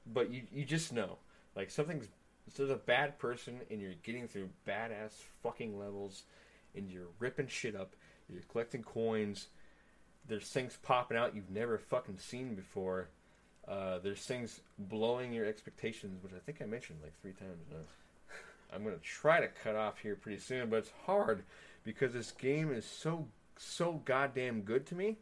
[0.06, 1.18] but you you just know
[1.56, 2.08] like something's
[2.56, 6.22] there's a bad person and you're getting through badass fucking levels
[6.74, 7.94] and you're ripping shit up.
[8.28, 9.48] You're collecting coins.
[10.28, 13.08] There's things popping out you've never fucking seen before.
[13.66, 17.76] Uh, there's things blowing your expectations, which I think I mentioned like three times now.
[18.74, 21.44] I'm gonna try to cut off here pretty soon, but it's hard
[21.84, 23.26] because this game is so
[23.56, 25.16] so goddamn good to me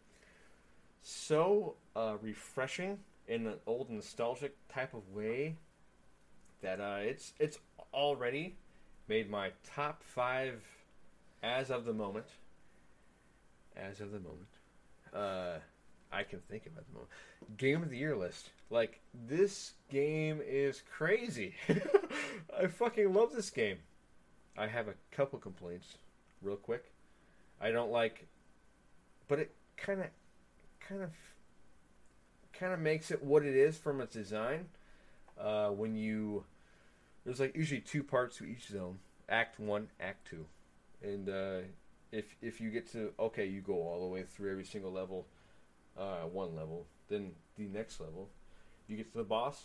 [1.08, 2.98] so uh, refreshing
[3.28, 5.54] in an old nostalgic type of way
[6.62, 7.58] that uh, it's it's
[7.94, 8.56] already
[9.06, 10.64] made my top five
[11.44, 12.26] as of the moment.
[13.76, 14.48] As of the moment,
[15.14, 15.58] uh,
[16.12, 17.10] I can think of at the moment.
[17.56, 18.50] Game of the year list.
[18.70, 21.54] Like this game is crazy.
[22.58, 23.78] I fucking love this game.
[24.58, 25.98] I have a couple complaints,
[26.42, 26.92] real quick.
[27.60, 28.26] I don't like,
[29.28, 30.06] but it kind of
[30.80, 31.10] kind of
[32.52, 34.66] kind of makes it what it is from its design.
[35.38, 36.44] Uh, when you
[37.24, 38.98] there's like usually two parts to each zone,
[39.28, 40.46] Act One, Act Two,
[41.02, 41.58] and uh,
[42.16, 45.26] if if you get to okay, you go all the way through every single level,
[45.98, 48.28] uh, one level, then the next level,
[48.88, 49.60] you get to the boss,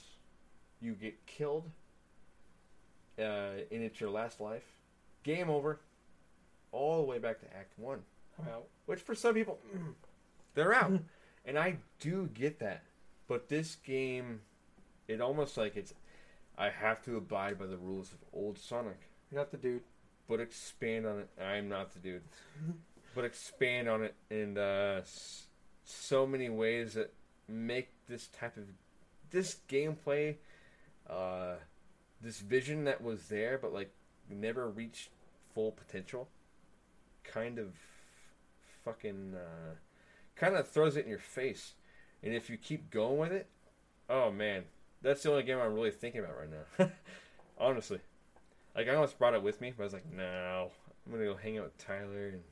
[0.79, 1.69] you get killed,
[3.17, 4.65] uh, and it's your last life,
[5.23, 5.79] game over,
[6.71, 7.99] all the way back to Act One
[8.37, 8.63] Wow.
[8.85, 9.59] which for some people
[10.55, 10.91] they're out
[11.45, 12.83] And I do get that.
[13.27, 14.41] But this game,
[15.07, 15.93] it almost like it's.
[16.57, 18.99] I have to abide by the rules of old Sonic,
[19.31, 19.81] You're not the dude.
[20.31, 21.29] But expand on it.
[21.43, 22.21] I'm not the dude.
[23.15, 25.01] but expand on it in uh,
[25.83, 27.13] so many ways that
[27.49, 28.63] make this type of.
[29.29, 30.35] This gameplay,
[31.09, 31.55] uh,
[32.21, 33.91] this vision that was there, but like
[34.29, 35.09] never reached
[35.53, 36.29] full potential,
[37.25, 37.73] kind of
[38.85, 39.35] fucking.
[39.35, 39.75] Uh,
[40.37, 41.73] kind of throws it in your face.
[42.23, 43.47] And if you keep going with it,
[44.09, 44.63] oh man,
[45.01, 46.91] that's the only game I'm really thinking about right now.
[47.57, 47.99] Honestly,
[48.75, 50.71] like I almost brought it with me, but I was like, no,
[51.05, 52.43] I'm gonna go hang out with Tyler, and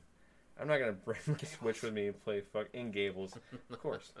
[0.60, 3.34] I'm not gonna bring my Switch with me and play fuck in Gables,
[3.70, 4.12] of course.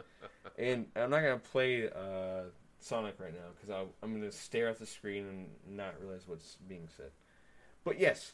[0.58, 2.44] and I'm not gonna play uh,
[2.78, 6.88] Sonic right now because I'm gonna stare at the screen and not realize what's being
[6.96, 7.10] said.
[7.84, 8.32] But yes,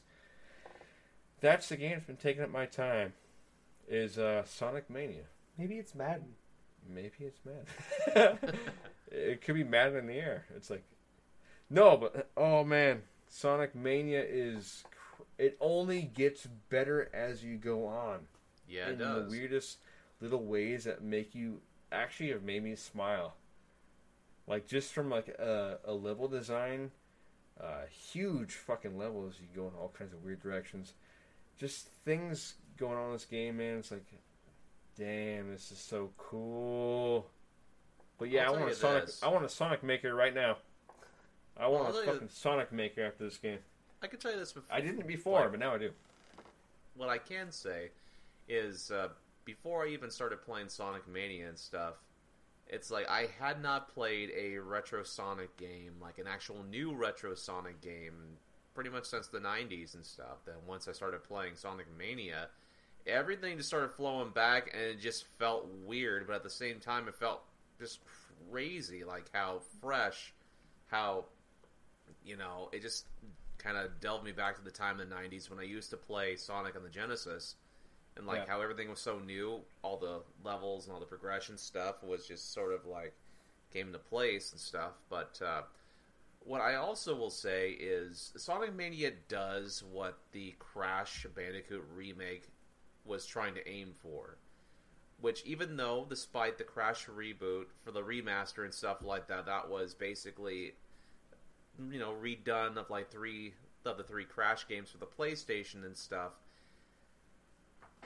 [1.41, 3.13] that's the game that's been taking up my time.
[3.89, 5.27] Is uh, Sonic Mania.
[5.57, 6.35] Maybe it's Madden.
[6.89, 8.39] Maybe it's mad.
[9.13, 10.45] it could be mad in the air.
[10.57, 10.85] It's like,
[11.71, 14.85] no, but oh man, Sonic Mania is.
[14.91, 18.21] cr- It only gets better as you go on.
[18.69, 19.25] Yeah, it in does.
[19.25, 19.79] the weirdest
[20.21, 21.61] little ways that make you
[21.93, 23.35] actually have made me smile.
[24.47, 26.91] Like just from like a, a level design,
[27.61, 29.35] uh, huge fucking levels.
[29.41, 30.95] You go in all kinds of weird directions.
[31.59, 33.79] Just things going on in this game, man.
[33.79, 34.05] It's like,
[34.99, 37.27] damn, this is so cool.
[38.19, 39.07] But yeah, I'll I want a Sonic.
[39.07, 39.23] this.
[39.23, 40.57] I want a Sonic Maker right now.
[41.59, 43.59] I want I'll a tell you- fucking Sonic Maker after this game.
[44.03, 44.75] I can tell you this before.
[44.75, 45.93] I didn't before, Like- but now I do.
[46.95, 47.91] what I can say
[48.49, 49.09] is uh,
[49.45, 51.95] before I even started playing Sonic Mania and stuff,
[52.69, 57.35] it's like I had not played a retro Sonic game, like an actual new retro
[57.35, 58.39] Sonic game,
[58.75, 60.39] pretty much since the '90s and stuff.
[60.45, 62.49] Then once I started playing Sonic Mania,
[63.07, 67.09] everything just started flowing back, and it just felt weird, but at the same time,
[67.09, 67.43] it felt
[67.79, 68.01] just
[68.51, 70.33] crazy, like how fresh,
[70.89, 71.25] how
[72.27, 73.07] you know, it just
[73.59, 75.97] kind of delved me back to the time in the 90s when I used to
[75.97, 77.55] play Sonic on the Genesis.
[78.17, 78.53] And like Yeah.
[78.53, 82.53] how everything was so new, all the levels and all the progression stuff was just
[82.53, 83.15] sort of like
[83.73, 84.93] came into place and stuff.
[85.09, 85.63] But uh,
[86.41, 92.49] what I also will say is Sonic Mania does what the Crash Bandicoot remake
[93.05, 94.39] was trying to aim for.
[95.21, 99.69] Which, even though, despite the Crash reboot for the remaster and stuff like that, that
[99.69, 100.75] was basically
[101.91, 103.55] you know redone of like three
[103.85, 106.33] of the three crash games for the playstation and stuff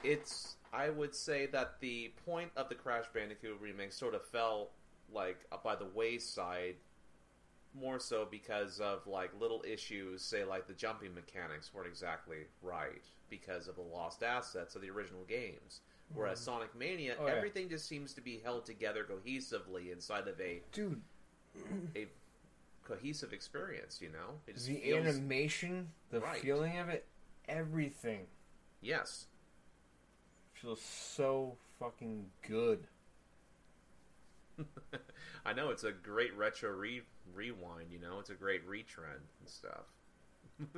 [0.03, 4.71] it's i would say that the point of the crash bandicoot remake sort of fell
[5.13, 6.77] like by the wayside
[7.75, 13.05] more so because of like little issues say like the jumping mechanics weren't exactly right
[13.29, 15.81] because of the lost assets of the original games.
[16.13, 16.45] Whereas mm.
[16.45, 17.35] sonic mania Oh, yeah.
[17.35, 21.01] everything just seems to be held together cohesively inside of a Dude,
[21.95, 22.07] a
[22.85, 24.01] cohesive experience.
[24.01, 26.41] You know, it just the feels animation, the right.
[26.41, 27.07] feeling of it,
[27.49, 28.27] everything
[28.81, 29.27] yes.
[30.53, 32.87] feels so fucking good.
[35.47, 37.03] I know it's a great retro re-
[37.35, 37.91] rewind.
[37.91, 39.87] You know, it's a great retrend and stuff.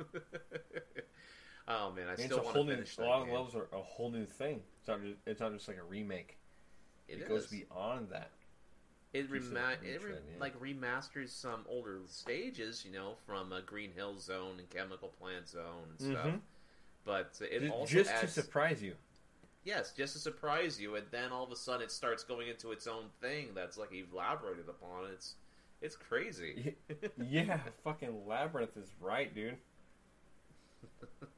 [1.67, 2.75] oh man, I And it's still a want whole to new.
[2.75, 4.61] finish A that lot of levels are a whole new thing.
[4.79, 5.01] It's not.
[5.01, 6.37] Just, it's not just like a remake.
[7.07, 8.31] It, It goes beyond that.
[9.13, 10.39] It, rema- it re- yeah.
[10.39, 15.47] like remasters some older stages, you know, from uh, Green Hill Zone and Chemical Plant
[15.47, 16.25] Zone and stuff.
[16.27, 16.39] Mhm.
[17.05, 18.95] But it Ju- also just to surprise you.
[19.65, 22.71] yes, just to surprise you, and then all of a sudden it starts going into
[22.71, 25.05] its own thing that's like elaborated upon.
[25.11, 25.35] It's
[25.81, 26.75] it's crazy.
[27.21, 29.57] yeah, fucking labyrinth is right, dude.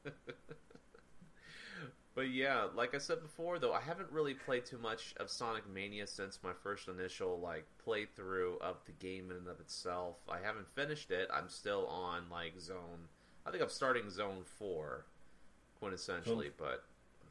[2.16, 5.68] But yeah, like I said before, though, I haven't really played too much of Sonic
[5.68, 10.16] Mania since my first initial like playthrough of the game in and of itself.
[10.26, 11.28] I haven't finished it.
[11.30, 13.08] I'm still on like zone.
[13.44, 15.04] I think I'm starting zone four,
[15.80, 16.52] quintessentially.
[16.56, 16.84] But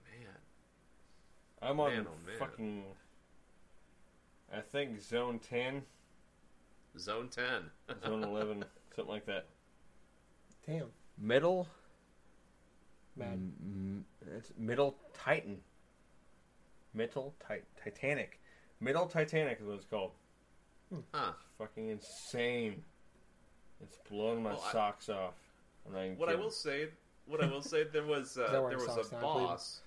[0.06, 0.36] man,
[1.64, 2.38] I'm on Man, oh, man.
[2.38, 2.84] fucking.
[4.56, 5.82] I think zone ten,
[7.00, 7.72] zone ten.
[8.06, 8.64] zone eleven,
[8.96, 9.48] something like that.
[10.68, 10.90] Damn.
[11.18, 11.68] Middle.
[13.16, 13.40] Mad.
[13.66, 14.02] Mm,
[14.36, 15.62] it's middle Titan.
[16.94, 18.40] Middle ti- Titanic.
[18.80, 20.12] Middle Titanic is what it's called.
[21.14, 21.32] huh.
[21.58, 22.84] Fucking insane.
[23.82, 25.34] It's blowing my Well, I- socks off.
[25.86, 26.44] I'm not even What I kidding.
[26.44, 26.90] will say,
[27.26, 29.46] what I will say, there was that uh, there was socks a now, please?
[29.48, 29.82] boss.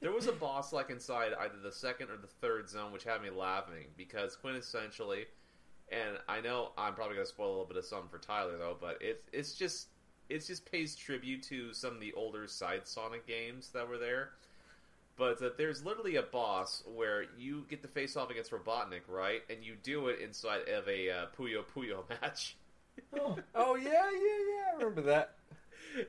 [0.00, 3.22] There was a boss like inside either the second or the third zone, which had
[3.22, 5.24] me laughing because quintessentially,
[5.90, 8.76] and I know I'm probably gonna spoil a little bit of something for Tyler though,
[8.78, 9.88] but it's it's just
[10.28, 14.30] it's just pays tribute to some of the older side Sonic games that were there.
[15.16, 19.40] But uh, there's literally a boss where you get to face off against Robotnik, right?
[19.48, 22.56] And you do it inside of a uh, Puyo Puyo match.
[23.54, 24.72] Oh yeah, yeah, yeah.
[24.72, 25.34] I remember that.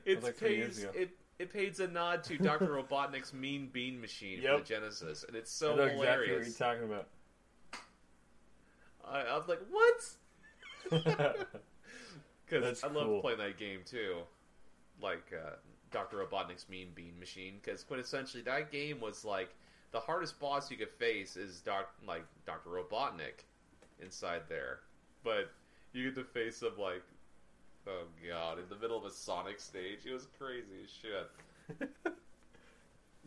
[0.04, 4.48] It like pays it it pays a nod to Doctor Robotnik's Mean Bean Machine for
[4.48, 4.58] Yep.
[4.58, 6.58] the Genesis, and it's I so know exactly what hilarious.
[6.58, 7.06] you're talking about.
[9.06, 11.46] I, I was like, what?
[12.48, 13.20] Because I love cool.
[13.20, 14.16] playing that game too,
[15.02, 15.56] like uh,
[15.90, 17.54] Doctor Robotnik's Mean Bean Machine.
[17.62, 19.54] Because quintessentially, that game was like
[19.92, 23.44] the hardest boss you could face is Doc, like Doctor Robotnik
[24.00, 24.80] inside there,
[25.24, 25.50] but
[25.92, 27.02] you get to face him like,
[27.86, 30.00] oh god, in the middle of a Sonic stage.
[30.06, 31.80] It was crazy as shit.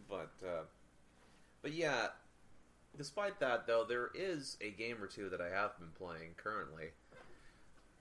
[0.10, 0.64] but uh,
[1.62, 2.08] but yeah,
[2.98, 6.90] despite that though, there is a game or two that I have been playing currently.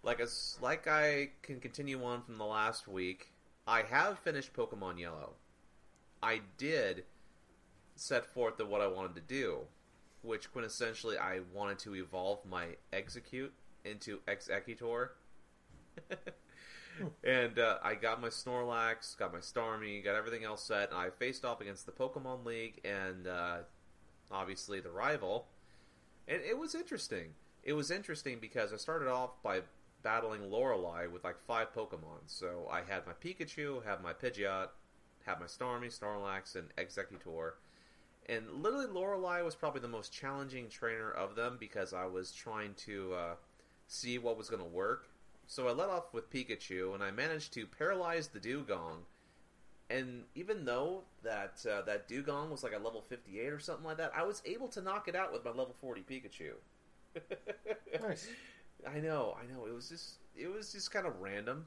[0.02, 3.32] Like as like I can continue on from the last week,
[3.66, 5.34] I have finished Pokemon Yellow.
[6.22, 7.04] I did
[7.96, 9.60] set forth the what I wanted to do,
[10.22, 13.50] which quintessentially I wanted to evolve my Exeggcute
[13.84, 15.10] into Exeggutor.
[17.24, 21.10] and uh, I got my Snorlax, got my Starmie, got everything else set, and I
[21.10, 23.58] faced off against the Pokemon League and uh,
[24.30, 25.46] obviously the rival.
[26.26, 27.34] And it was interesting.
[27.62, 29.60] It was interesting because I started off by
[30.02, 32.22] battling Lorelei with like five Pokemon.
[32.26, 34.68] So I had my Pikachu, had my Pidgeot,
[35.26, 37.52] had my Starmie, Snorlax, and Exeggutor.
[38.26, 42.74] And literally, Lorelei was probably the most challenging trainer of them because I was trying
[42.86, 43.34] to uh,
[43.88, 45.08] see what was going to work.
[45.46, 48.98] So I let off with Pikachu, and I managed to paralyze the Dewgong.
[49.90, 53.96] And even though that uh, that Dewgong was like a level 58 or something like
[53.96, 56.52] that, I was able to knock it out with my level 40 Pikachu.
[58.02, 58.28] Nice.
[58.88, 59.66] I know, I know.
[59.66, 61.66] It was just it was just kind of random,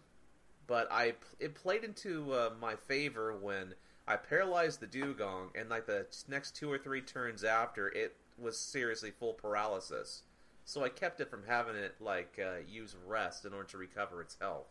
[0.68, 3.76] but I it played into uh, my favor when
[4.08, 8.58] I paralyzed the Dewgong, and like the next two or three turns after, it was
[8.58, 10.24] seriously full paralysis.
[10.66, 14.22] So I kept it from having it like uh, use rest in order to recover
[14.22, 14.68] its health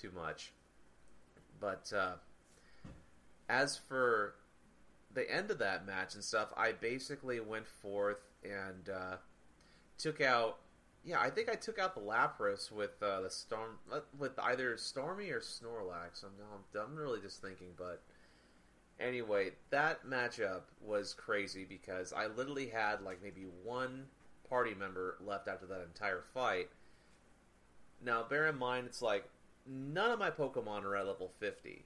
[0.00, 0.52] too much.
[1.60, 2.14] But uh,
[3.48, 4.34] as for
[5.14, 9.16] the end of that match and stuff, I basically went forth and uh,
[9.98, 10.58] took out.
[11.06, 14.74] Yeah, I think I took out the Lapras with uh, the storm uh, with either
[14.74, 16.24] Starmie or Snorlax.
[16.24, 18.02] I'm, I'm I'm really just thinking, but
[18.98, 24.06] anyway, that matchup was crazy because I literally had like maybe one
[24.50, 26.70] party member left after that entire fight.
[28.04, 29.28] Now, bear in mind, it's like
[29.64, 31.84] none of my Pokemon are at level 50.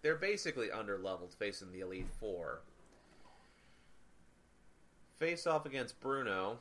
[0.00, 2.62] They're basically under leveled facing the Elite Four.
[5.18, 6.60] Face off against Bruno.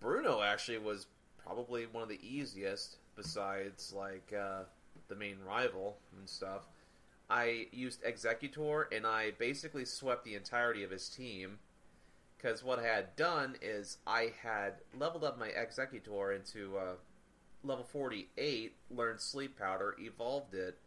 [0.00, 1.08] Bruno actually was
[1.44, 4.62] probably one of the easiest, besides like uh,
[5.08, 6.62] the main rival and stuff.
[7.30, 11.58] I used Exeggutor and I basically swept the entirety of his team.
[12.36, 16.94] Because what I had done is I had leveled up my Exeggutor into uh,
[17.64, 20.78] level 48, learned Sleep Powder, evolved it,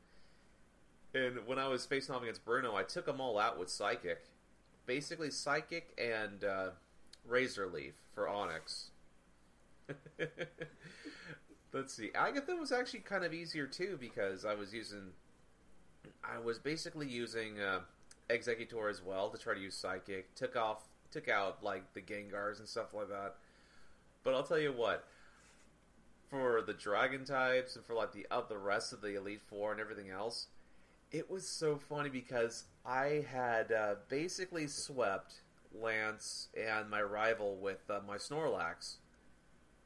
[1.13, 4.23] and when I was facing off against Bruno, I took them all out with Psychic.
[4.85, 6.69] Basically, Psychic and uh,
[7.27, 8.85] Razor Leaf for Onix.
[11.73, 12.11] Let's see.
[12.13, 15.11] Agatha was actually kind of easier too because I was using.
[16.23, 17.79] I was basically using uh,
[18.29, 20.35] Exeggutor as well to try to use Psychic.
[20.35, 23.35] Took off, took out like the Gengars and stuff like that.
[24.23, 25.05] But I'll tell you what.
[26.29, 29.73] For the Dragon types and for like the uh, the rest of the Elite Four
[29.73, 30.47] and everything else,
[31.11, 35.41] it was so funny because I had uh, basically swept
[35.73, 38.95] Lance and my rival with uh, my Snorlax.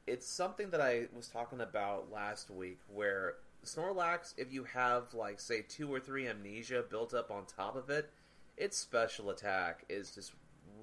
[0.06, 3.34] It's something that I was talking about last week where
[3.64, 7.90] Snorlax, if you have like say two or three amnesia built up on top of
[7.90, 8.10] it,
[8.56, 10.32] its special attack is just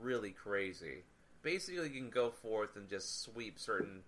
[0.02, 1.04] really crazy.
[1.42, 4.02] Basically, you can go forth and just sweep certain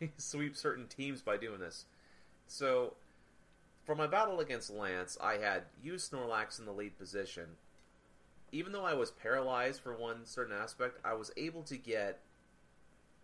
[0.16, 1.84] sweep certain teams by doing this.
[2.46, 2.94] So,
[3.84, 7.46] for my battle against Lance, I had used Snorlax in the lead position.
[8.52, 12.20] Even though I was paralyzed for one certain aspect, I was able to get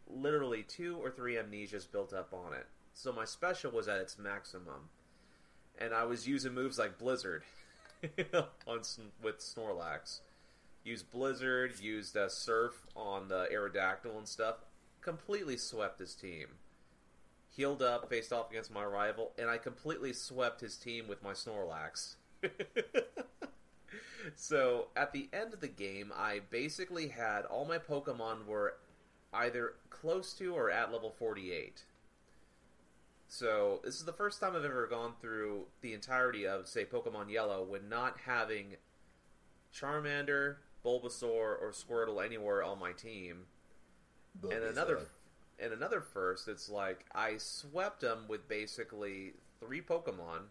[0.09, 2.66] literally two or three amnesias built up on it.
[2.94, 4.88] So my special was at its maximum.
[5.78, 7.42] And I was using moves like Blizzard
[8.66, 8.80] on
[9.22, 10.20] with Snorlax.
[10.84, 14.57] Used Blizzard, used uh, Surf on the Aerodactyl and stuff.
[15.00, 16.46] Completely swept his team.
[17.48, 21.32] Healed up, faced off against my rival, and I completely swept his team with my
[21.32, 22.14] Snorlax.
[24.36, 28.74] so at the end of the game, I basically had all my Pokemon were
[29.33, 31.85] either close to or at level 48.
[33.28, 37.30] So this is the first time I've ever gone through the entirety of, say, Pokemon
[37.30, 38.76] Yellow when not having
[39.74, 43.47] Charmander, Bulbasaur or Squirtle anywhere on my team.
[44.43, 45.01] and another
[45.59, 50.49] and another first, it's like I swept them with basically three Pokemon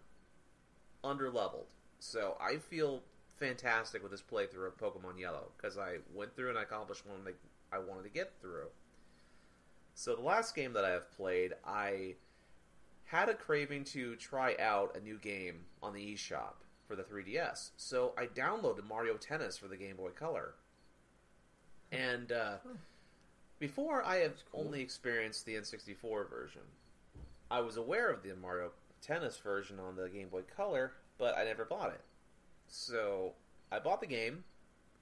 [1.04, 1.68] under leveled.
[2.00, 3.04] So I feel
[3.38, 7.24] fantastic with this playthrough of Pokemon Yellow because I went through and I accomplished one
[7.26, 7.36] that
[7.72, 8.68] I wanted to get through.
[9.94, 12.16] So the last game that I have played, I
[13.06, 16.56] had a craving to try out a new game on the eShop
[16.88, 17.72] for the 3DS.
[17.78, 20.56] So I downloaded Mario Tennis for the Game Boy Color.
[21.92, 22.56] And uh,
[23.62, 26.64] before I have only experienced the N64 version.
[27.52, 31.44] I was aware of the Mario Tennis version on the Game Boy Color, but I
[31.44, 32.02] never bought it.
[32.68, 33.34] So
[33.72, 34.44] I bought the game,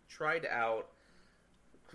[0.10, 0.90] tried out.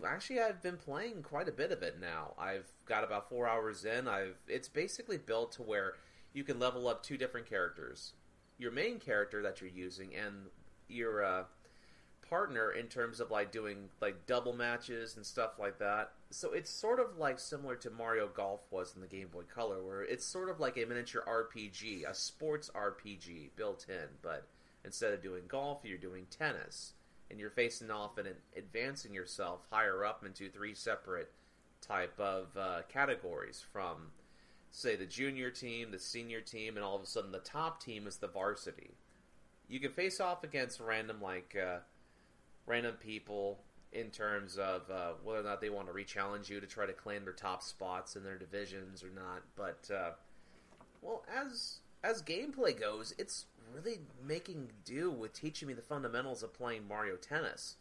[0.07, 2.35] Actually, I've been playing quite a bit of it now.
[2.39, 4.09] I've got about four hours in.
[4.09, 5.95] I've it's basically built to where
[6.33, 8.13] you can level up two different characters,
[8.59, 10.47] your main character that you're using, and
[10.89, 11.45] your uh,
[12.29, 16.13] partner in terms of like doing like double matches and stuff like that.
[16.31, 19.85] So it's sort of like similar to Mario Golf was in the Game Boy Color,
[19.85, 24.49] where it's sort of like a miniature RPG, a sports RPG built in, but
[24.85, 26.95] instead of doing golf, you're doing tennis,
[27.31, 31.33] and you're facing off and advancing yourself higher up into three separate
[31.81, 34.11] type of uh, categories from
[34.71, 38.07] say the junior team, the senior team, and all of a sudden the top team
[38.07, 38.91] is the varsity.
[39.69, 41.79] You can face off against random like uh,
[42.67, 43.61] random people
[43.93, 46.93] in terms of uh, whether or not they want to re-challenge you to try to
[46.93, 49.43] claim their top spots in their divisions or not.
[49.57, 50.11] But uh,
[51.01, 56.55] well, as as gameplay goes, it's really making do with teaching me the fundamentals of
[56.55, 57.77] playing Mario Tennis.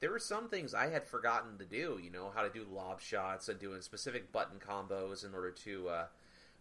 [0.00, 3.00] There were some things I had forgotten to do, you know, how to do lob
[3.00, 6.06] shots and doing specific button combos in order to uh,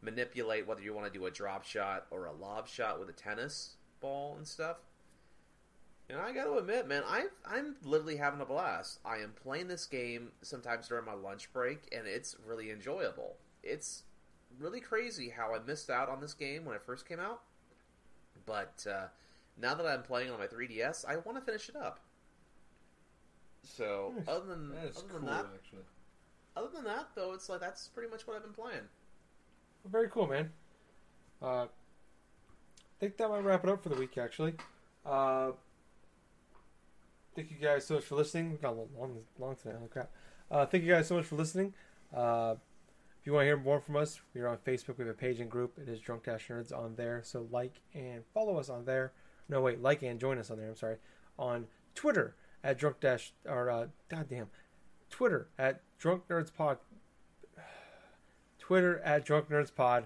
[0.01, 3.13] manipulate whether you want to do a drop shot or a lob shot with a
[3.13, 4.77] tennis ball and stuff.
[6.09, 8.99] And I got to admit, man, I I'm literally having a blast.
[9.05, 13.37] I am playing this game sometimes during my lunch break, and it's really enjoyable.
[13.63, 14.03] It's
[14.59, 17.41] really crazy how I missed out on this game when it first came out,
[18.45, 19.07] but uh,
[19.57, 21.99] now that I'm playing on my 3DS, I want to finish it up.
[23.63, 24.27] So Nice.
[24.27, 25.83] other than That other cool, than that, actually.
[26.55, 28.83] other than that though, it's like that's pretty much what I've been playing.
[29.85, 30.51] Very cool, man.
[31.41, 31.67] Uh, I
[32.99, 34.53] think that might wrap it up for the week, actually.
[35.05, 35.51] Uh,
[37.35, 38.51] thank you guys so much for listening.
[38.51, 39.75] We got a little long, long tonight.
[39.77, 40.09] Holy crap.
[40.49, 41.73] Uh, thank you guys so much for listening.
[43.23, 44.97] If you want to hear more from us, we're on Facebook.
[44.97, 45.79] We have a page and group.
[45.81, 47.21] It is Drunk Dash Nerds on there.
[47.23, 49.13] So like and follow us on there.
[49.47, 50.67] No, wait, like and join us on there.
[50.67, 50.97] I'm sorry.
[51.39, 51.65] On
[51.95, 54.47] Twitter at Drunk Dash, or uh, goddamn,
[55.09, 56.79] Twitter at Drunk Nerds Pod.
[58.59, 60.05] Twitter at Drunk Nerds Pod.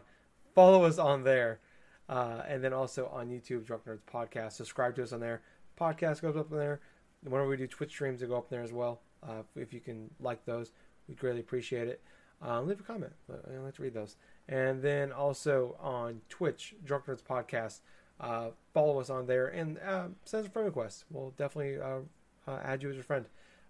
[0.54, 1.60] Follow us on there.
[2.08, 4.52] Uh, and then also on YouTube, Drunk Nerds Podcast.
[4.52, 5.42] Subscribe to us on there.
[5.76, 6.82] Podcast goes up on there.
[7.24, 9.02] Whenever we do Twitch streams, they go up there as well.
[9.24, 10.72] Uh, if you can like those,
[11.08, 12.00] we'd greatly appreciate it.
[12.42, 13.14] Um, leave a comment.
[13.30, 14.16] I like to read those.
[14.48, 17.80] And then also on Twitch, Drunk Nerds Podcast.
[18.20, 21.06] Uh, follow us on there and uh, send us a friend request.
[21.12, 22.00] We'll definitely uh,
[22.48, 23.26] uh, add you as a friend.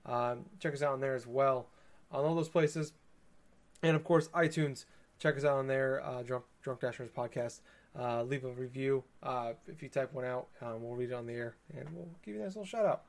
[0.06, 1.68] Um, check us out on there as well
[2.12, 2.94] on all those places.
[3.84, 4.86] And of course, iTunes.
[5.20, 7.62] Check us out on there, uh, Drunk Drunk podcast.
[7.98, 9.04] Uh, leave a review.
[9.68, 12.36] If you type one out, um, we'll read it on the air and we'll give
[12.36, 13.04] you a nice little shout out.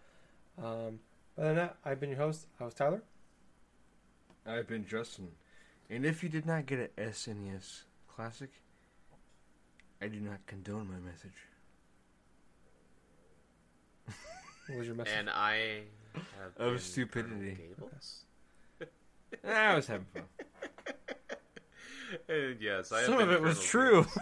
[0.56, 1.00] Um,
[1.36, 2.46] other than that, I've been your host.
[2.59, 3.02] I was Tyler.
[4.46, 5.28] I've been Justin.
[5.91, 7.82] And if you did not get an SNES
[8.14, 8.51] Classic,
[10.03, 11.32] I do not condone my message.
[14.68, 15.14] What was your message?
[15.16, 15.80] And I
[16.14, 17.57] have Of stupidity.
[17.57, 18.24] Colonel Gables.
[19.49, 20.22] I was having fun.
[22.26, 24.03] And yes, I have Some been of it was Colonel true.
[24.03, 24.18] Gables.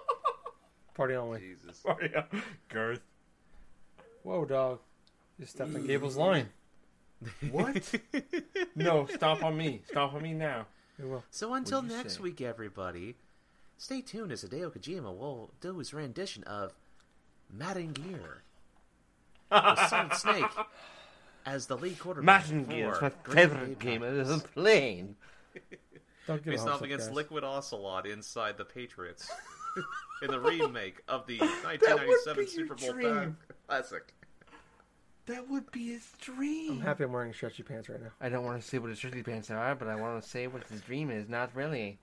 [0.94, 1.38] Party on way.
[1.40, 1.82] Jesus.
[1.86, 2.24] Mario.
[2.68, 3.00] Garth.
[4.24, 4.80] Whoa, dog.
[5.38, 6.50] You stepped on Gable's line.
[7.50, 7.92] What?
[8.76, 9.82] no, stop on me.
[9.90, 10.66] Stop on me now.
[11.30, 12.22] So until What'd you next say?
[12.22, 13.16] week, everybody,
[13.78, 16.74] stay tuned as Hideo Kojima will do his rendition of
[17.52, 18.42] Madden Gear
[19.50, 20.44] with Solid Snake
[21.46, 22.42] as the lead quarterback.
[22.42, 24.02] Madden Gear is for my Green favorite Bay game.
[24.02, 24.30] It Packers.
[24.30, 25.16] is playing.
[26.26, 27.16] Don't give Facing off against guys.
[27.16, 29.28] Liquid Ocelot inside the Patriots
[30.22, 33.36] in the remake of the 1997 Super Bowl dream.
[33.66, 34.12] Classic.
[35.30, 36.72] That would be his dream.
[36.72, 38.10] I'm happy I'm wearing stretchy pants right now.
[38.20, 40.48] I don't want to say what his stretchy pants are, but I want to say
[40.48, 41.28] what his dream is.
[41.28, 42.00] Not really.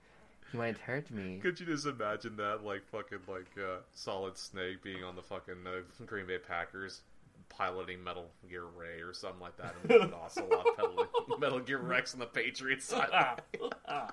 [0.50, 1.38] He might hurt me.
[1.42, 5.56] Could you just imagine that, like fucking like uh, Solid Snake being on the fucking
[5.66, 7.02] uh, Green Bay Packers,
[7.50, 11.06] piloting Metal Gear Ray or something like that, and Liquid Ocelot pedaling
[11.38, 13.10] Metal Gear Rex on the Patriots side.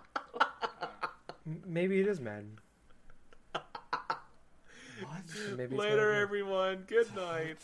[1.66, 2.60] Maybe it is Madden.
[5.56, 6.22] Maybe Later, Madden.
[6.22, 6.84] everyone.
[6.86, 7.60] Good night.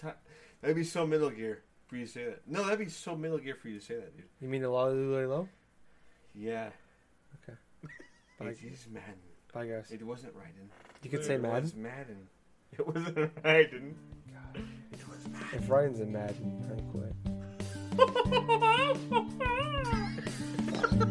[0.62, 1.64] That'd be so Middle Gear.
[1.88, 2.48] for you to say that.
[2.48, 4.28] No, that'd be so Metal Gear for you to say that, dude.
[4.40, 5.50] You mean the Lolly Low?
[6.34, 6.70] Yeah.
[7.44, 7.58] Okay.
[8.40, 8.48] Bye.
[8.48, 9.16] It is Madden.
[9.54, 9.92] Bye, guys.
[9.92, 10.70] It wasn't Raiden.
[11.04, 11.58] You could say Madden.
[11.58, 12.28] it was Madden.
[12.78, 13.96] It wasn't Raiden.
[15.54, 17.14] If Ryan's in Madden, I quit.